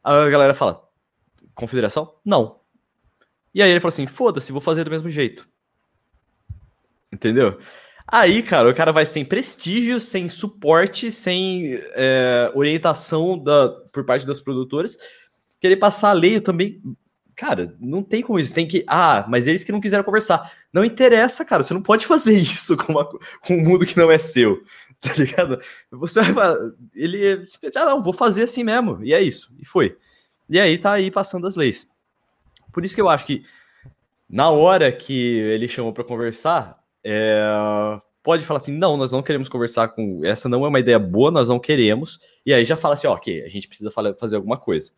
[0.03, 0.81] A galera fala:
[1.53, 2.13] confederação?
[2.25, 2.59] Não.
[3.53, 5.47] E aí ele fala assim: foda-se, vou fazer do mesmo jeito.
[7.11, 7.59] Entendeu?
[8.11, 14.25] Aí, cara, o cara vai sem prestígio, sem suporte, sem é, orientação da, por parte
[14.25, 14.97] das produtoras.
[15.59, 16.81] Querer passar a lei também.
[17.35, 18.53] Cara, não tem como isso.
[18.53, 18.83] Tem que.
[18.87, 20.51] Ah, mas eles que não quiseram conversar.
[20.73, 21.61] Não interessa, cara.
[21.61, 24.61] Você não pode fazer isso com, uma, com um mundo que não é seu.
[25.01, 25.57] Tá ligado?
[25.91, 26.53] Você vai.
[26.93, 27.45] Ele.
[27.73, 29.01] Ah, não, vou fazer assim mesmo.
[29.01, 29.49] E é isso.
[29.57, 29.97] E foi.
[30.49, 31.87] E aí tá aí passando as leis.
[32.73, 33.45] Por isso que eu acho que
[34.29, 37.41] na hora que ele chamou para conversar, é,
[38.23, 40.23] pode falar assim: não, nós não queremos conversar com.
[40.23, 42.19] Essa não é uma ideia boa, nós não queremos.
[42.45, 44.91] E aí já fala assim: ó, ok, a gente precisa fazer alguma coisa.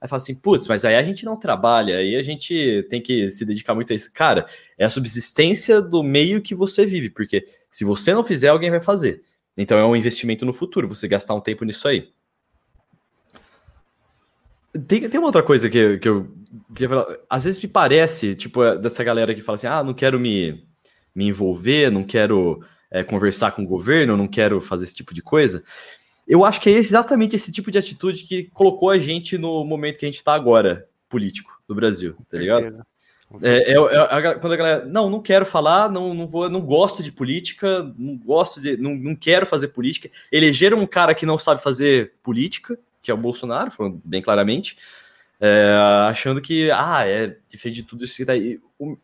[0.00, 3.30] Aí fala assim: putz, mas aí a gente não trabalha, aí a gente tem que
[3.30, 4.12] se dedicar muito a isso.
[4.12, 4.46] Cara,
[4.78, 8.80] é a subsistência do meio que você vive, porque se você não fizer, alguém vai
[8.80, 9.22] fazer.
[9.56, 12.10] Então é um investimento no futuro, você gastar um tempo nisso aí.
[14.86, 16.30] Tem, tem uma outra coisa que, que eu
[16.74, 17.16] queria falar.
[17.30, 20.66] Às vezes me parece, tipo, dessa galera que fala assim: ah, não quero me
[21.16, 25.22] me envolver, não quero é, conversar com o governo, não quero fazer esse tipo de
[25.22, 25.64] coisa.
[26.28, 29.98] Eu acho que é exatamente esse tipo de atitude que colocou a gente no momento
[29.98, 32.84] que a gente está agora, político, do Brasil, tá ligado?
[33.42, 37.02] É, é, é, quando a galera, não, não quero falar, não, não vou, não gosto
[37.02, 40.10] de política, não gosto de, não, não quero fazer política.
[40.30, 44.76] Elegeram um cara que não sabe fazer política, que é o Bolsonaro, falando bem claramente,
[45.40, 45.76] é,
[46.08, 48.60] achando que, ah, é, defende tudo isso que tá aí.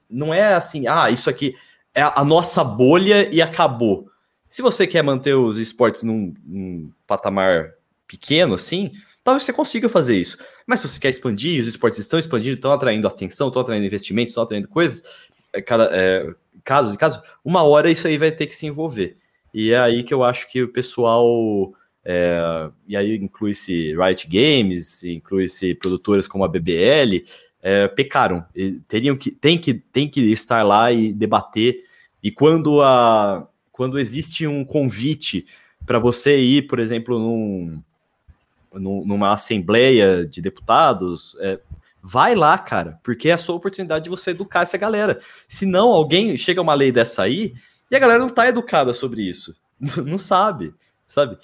[0.09, 1.55] Não é assim, ah, isso aqui,
[1.95, 4.09] é a nossa bolha e acabou.
[4.49, 7.73] Se você quer manter os esportes num, num, patamar
[8.07, 8.93] pequeno, assim,
[9.25, 10.37] talvez você consiga fazer isso.
[10.67, 14.31] Mas se você quer expandir, os esportes estão expandindo, estão atraindo atenção, estão atraindo investimentos,
[14.31, 15.03] estão atraindo coisas,
[15.53, 16.35] é, cada, é,
[16.65, 19.17] casos e casos, uma hora isso aí vai ter que se envolver.
[19.55, 21.73] E é aí que eu acho que o pessoal.
[22.05, 27.23] É, e aí inclui-se Riot Games, inclui-se produtoras como a BBL,
[27.63, 28.45] é, pecaram.
[28.89, 31.85] Teriam que, tem, que, tem que estar lá e debater.
[32.23, 35.47] E quando, a, quando existe um convite
[35.87, 37.83] para você ir, por exemplo, num,
[38.75, 41.61] num, numa assembleia de deputados, é,
[42.03, 45.21] vai lá, cara, porque é a sua oportunidade de você educar essa galera.
[45.47, 47.55] Se não, alguém chega uma lei dessa aí
[47.91, 49.55] e a galera não está educada sobre isso.
[50.05, 50.75] não sabe,
[51.07, 51.39] sabe?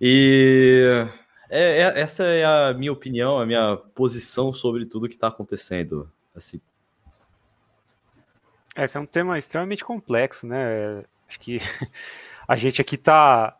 [0.00, 1.06] E
[1.54, 6.10] é, é, essa é a minha opinião, a minha posição sobre tudo que está acontecendo.
[6.34, 6.60] Assim.
[8.76, 11.04] Esse é um tema extremamente complexo, né?
[11.28, 11.58] Acho que
[12.48, 13.56] a gente aqui está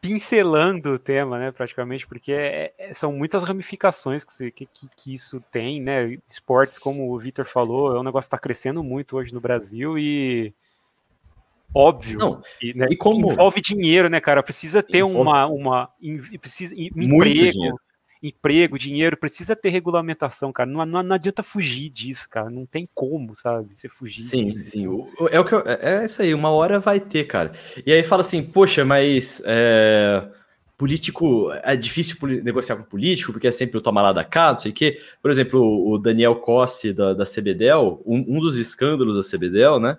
[0.00, 4.66] pincelando o tema, né, praticamente, porque é, é, são muitas ramificações que, que,
[4.96, 6.18] que, isso tem, né?
[6.28, 9.98] Esportes, como o Vitor falou, é um negócio que está crescendo muito hoje no Brasil
[9.98, 10.54] e
[11.74, 12.18] óbvio.
[12.18, 14.42] Não, e, né, e como envolve dinheiro, né, cara?
[14.42, 15.18] Precisa ter envolve...
[15.18, 15.88] uma, uma
[16.40, 17.80] precisa, emprego, dinheiro.
[18.22, 20.68] emprego, dinheiro, precisa ter regulamentação, cara.
[20.68, 22.50] Não, não, não, adianta fugir disso, cara.
[22.50, 23.74] Não tem como, sabe?
[23.74, 24.22] Você fugir.
[24.22, 24.70] Sim, disso.
[24.70, 24.86] sim.
[24.86, 26.34] O, é o que eu, é, é isso aí.
[26.34, 27.52] Uma hora vai ter, cara.
[27.84, 30.28] E aí fala assim, poxa, mas é,
[30.82, 34.58] político é difícil negociar com político porque é sempre o toma lá da cá, não
[34.58, 35.00] sei o quê.
[35.22, 39.96] Por exemplo, o Daniel Cossi da, da CBDEL, um, um dos escândalos da CBDEL, né?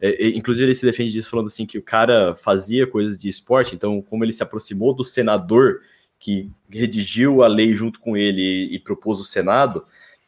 [0.00, 3.74] É, inclusive, ele se defende disso falando assim que o cara fazia coisas de esporte,
[3.74, 5.80] então, como ele se aproximou do senador
[6.18, 9.84] que redigiu a lei junto com ele e, propôs o Senado,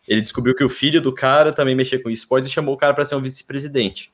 [0.06, 2.94] ele descobriu que o filho do cara também mexia com esportes e chamou o cara
[2.94, 4.12] para ser um vice-presidente.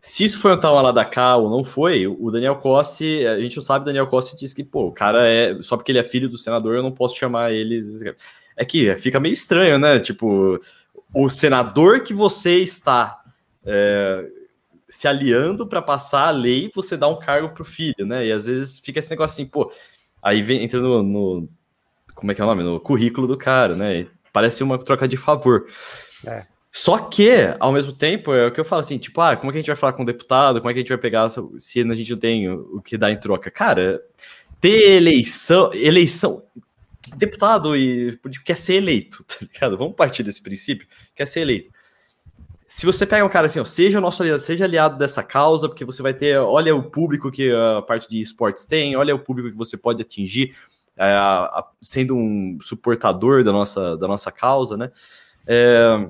[0.00, 3.40] Se isso foi um tal lá da cá ou não foi, o Daniel Cossi, a
[3.40, 5.60] gente não sabe, Daniel Cossi disse que, pô, o cara é.
[5.62, 7.84] Só porque ele é filho do senador, eu não posso chamar ele.
[8.56, 9.98] É que fica meio estranho, né?
[9.98, 10.60] Tipo,
[11.12, 13.20] o senador que você está
[13.64, 14.26] é,
[14.88, 18.26] se aliando para passar a lei, você dá um cargo pro filho, né?
[18.26, 19.72] E às vezes fica esse negócio assim, pô,
[20.22, 21.48] aí vem entra no, no
[22.14, 22.62] como é que é o nome?
[22.62, 24.00] No currículo do cara, né?
[24.00, 25.66] E parece uma troca de favor.
[26.26, 26.46] É.
[26.72, 29.52] Só que, ao mesmo tempo, é o que eu falo assim, tipo, ah, como é
[29.52, 30.60] que a gente vai falar com o deputado?
[30.60, 33.10] Como é que a gente vai pegar se a gente não tem o que dar
[33.10, 33.50] em troca?
[33.50, 34.00] Cara,
[34.60, 36.42] ter eleição, eleição,
[37.16, 39.78] deputado e quer ser eleito, tá ligado?
[39.78, 41.75] Vamos partir desse princípio, quer ser eleito
[42.68, 45.84] se você pega um cara assim, ó, seja nosso aliado, seja aliado dessa causa, porque
[45.84, 49.50] você vai ter, olha o público que a parte de esportes tem, olha o público
[49.50, 50.54] que você pode atingir
[50.96, 54.90] é, a, sendo um suportador da nossa, da nossa causa, né?
[55.46, 56.08] É,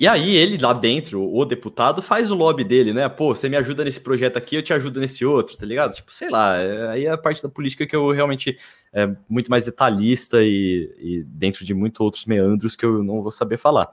[0.00, 3.08] e aí ele lá dentro, o deputado, faz o lobby dele, né?
[3.08, 5.92] Pô, você me ajuda nesse projeto aqui, eu te ajudo nesse outro, tá ligado?
[5.92, 8.56] Tipo, sei lá, é, aí é a parte da política que eu realmente
[8.92, 13.32] é muito mais detalhista e, e dentro de muitos outros meandros que eu não vou
[13.32, 13.90] saber falar.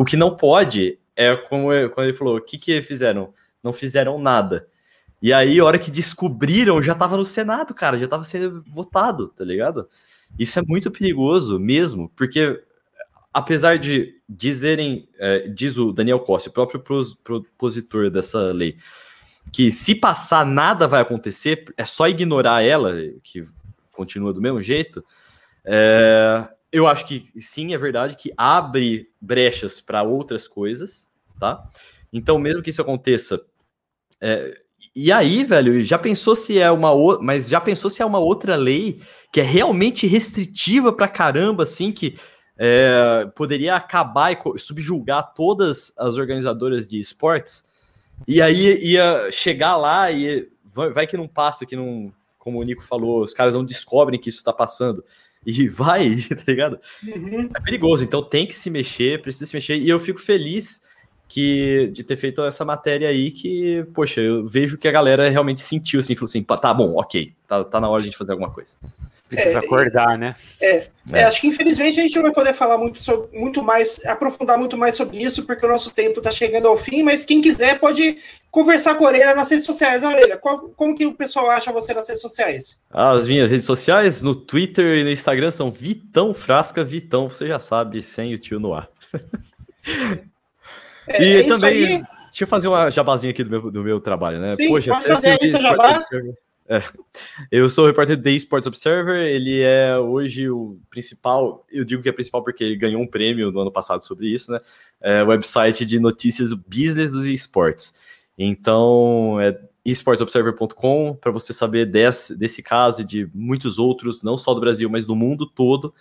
[0.00, 3.34] O que não pode é como eu, quando ele falou, o que que fizeram?
[3.62, 4.66] Não fizeram nada.
[5.20, 9.28] E aí, a hora que descobriram, já tava no Senado, cara, já tava sendo votado,
[9.28, 9.86] tá ligado?
[10.38, 12.64] Isso é muito perigoso mesmo, porque
[13.30, 16.82] apesar de dizerem, é, diz o Daniel Costa, o próprio
[17.22, 18.78] propositor dessa lei,
[19.52, 23.46] que se passar nada vai acontecer, é só ignorar ela, que
[23.92, 25.04] continua do mesmo jeito.
[25.62, 31.08] É, eu acho que sim, é verdade que abre brechas para outras coisas,
[31.38, 31.58] tá?
[32.12, 33.40] Então, mesmo que isso aconteça.
[34.20, 34.56] É,
[34.94, 37.24] e aí, velho, já pensou se é uma outra.
[37.24, 39.00] Mas já pensou se é uma outra lei
[39.32, 42.16] que é realmente restritiva pra caramba, assim, que
[42.58, 47.64] é, poderia acabar e subjugar todas as organizadoras de esportes?
[48.28, 52.12] E aí ia chegar lá e vai, vai que não passa, que não.
[52.38, 55.04] Como o Nico falou, os caras não descobrem que isso tá passando
[55.44, 56.78] e vai, tá ligado?
[57.06, 57.50] Uhum.
[57.54, 60.82] É perigoso, então tem que se mexer, precisa se mexer, e eu fico feliz
[61.28, 65.60] que de ter feito essa matéria aí que, poxa, eu vejo que a galera realmente
[65.60, 68.32] sentiu assim, falou assim, tá bom, ok, tá, tá na hora de a gente fazer
[68.32, 68.76] alguma coisa.
[69.30, 70.34] Precisa é, acordar, né?
[70.60, 73.62] É, é, é, acho que infelizmente a gente não vai poder falar muito, sobre, muito
[73.62, 77.24] mais, aprofundar muito mais sobre isso, porque o nosso tempo está chegando ao fim, mas
[77.24, 78.16] quem quiser pode
[78.50, 80.02] conversar com a Orelha nas redes sociais.
[80.02, 82.80] Orelha, qual, como que o pessoal acha você nas redes sociais?
[82.90, 87.60] As minhas redes sociais, no Twitter e no Instagram, são Vitão Frasca Vitão, você já
[87.60, 88.88] sabe, sem o tio no ar.
[91.06, 94.40] É, e é também, deixa eu fazer uma jabazinha aqui do meu, do meu trabalho,
[94.40, 94.54] né?
[94.56, 95.98] Sim, Poxa, pode fazer aí, jabá.
[96.70, 96.80] É.
[97.50, 102.00] Eu sou o repórter do The Sports Observer, ele é hoje o principal, eu digo
[102.00, 104.58] que é principal porque ele ganhou um prêmio no ano passado sobre isso, né?
[105.00, 107.98] É o website de notícias business dos esportes.
[108.38, 114.54] Então, é esportsobserver.com para você saber desse, desse caso e de muitos outros, não só
[114.54, 115.92] do Brasil, mas do mundo todo.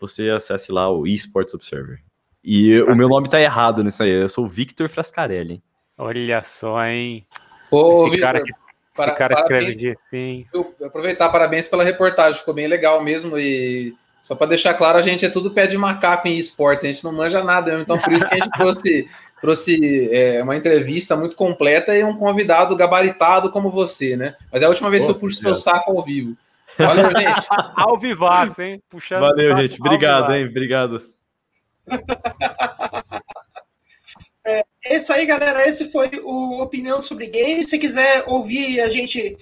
[0.00, 2.02] Você acesse lá o eSports Observer.
[2.44, 4.10] E o meu nome tá errado nisso aí.
[4.10, 5.62] Eu sou o Victor Frascarelli.
[5.96, 7.26] Olha só, hein?
[7.70, 8.52] Ô, Esse Victor, cara que,
[8.96, 10.46] para, esse cara escreve assim.
[10.84, 13.38] Aproveitar, parabéns pela reportagem, ficou bem legal mesmo.
[13.38, 16.88] E só para deixar claro, a gente é tudo pé de macaco em esportes, a
[16.88, 19.08] gente não manja nada, mesmo, então por isso que a gente trouxe,
[19.40, 24.34] trouxe é, uma entrevista muito completa e um convidado gabaritado como você, né?
[24.50, 26.36] Mas é a última vez que eu puxo seu saco ao vivo.
[26.76, 27.46] Valeu, gente.
[27.76, 28.82] ao vivaço, hein?
[28.90, 29.80] Puxando Valeu, gente.
[29.80, 30.46] Obrigado, hein?
[30.46, 31.08] Obrigado.
[34.92, 35.66] É, isso aí, galera.
[35.66, 37.68] Esse foi o Opinião sobre Games.
[37.68, 39.36] Se quiser ouvir a gente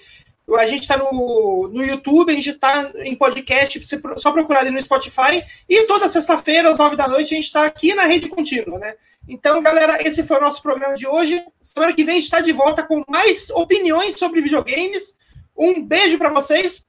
[0.56, 4.70] A gente está no, no YouTube, a gente está em podcast, você só procurar ali
[4.70, 5.42] no Spotify.
[5.68, 8.94] E toda sexta-feira, às nove da noite, a gente está aqui na rede contínua, né?
[9.26, 11.42] Então, galera, esse foi o nosso programa de hoje.
[11.62, 15.16] Semana que vem a gente está de volta com mais opiniões sobre videogames.
[15.56, 16.84] Um beijo para vocês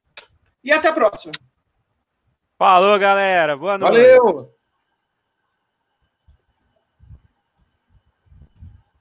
[0.64, 1.32] e até a próxima.
[2.58, 3.56] Falou, galera.
[3.56, 3.94] Boa noite.
[3.94, 4.55] Valeu!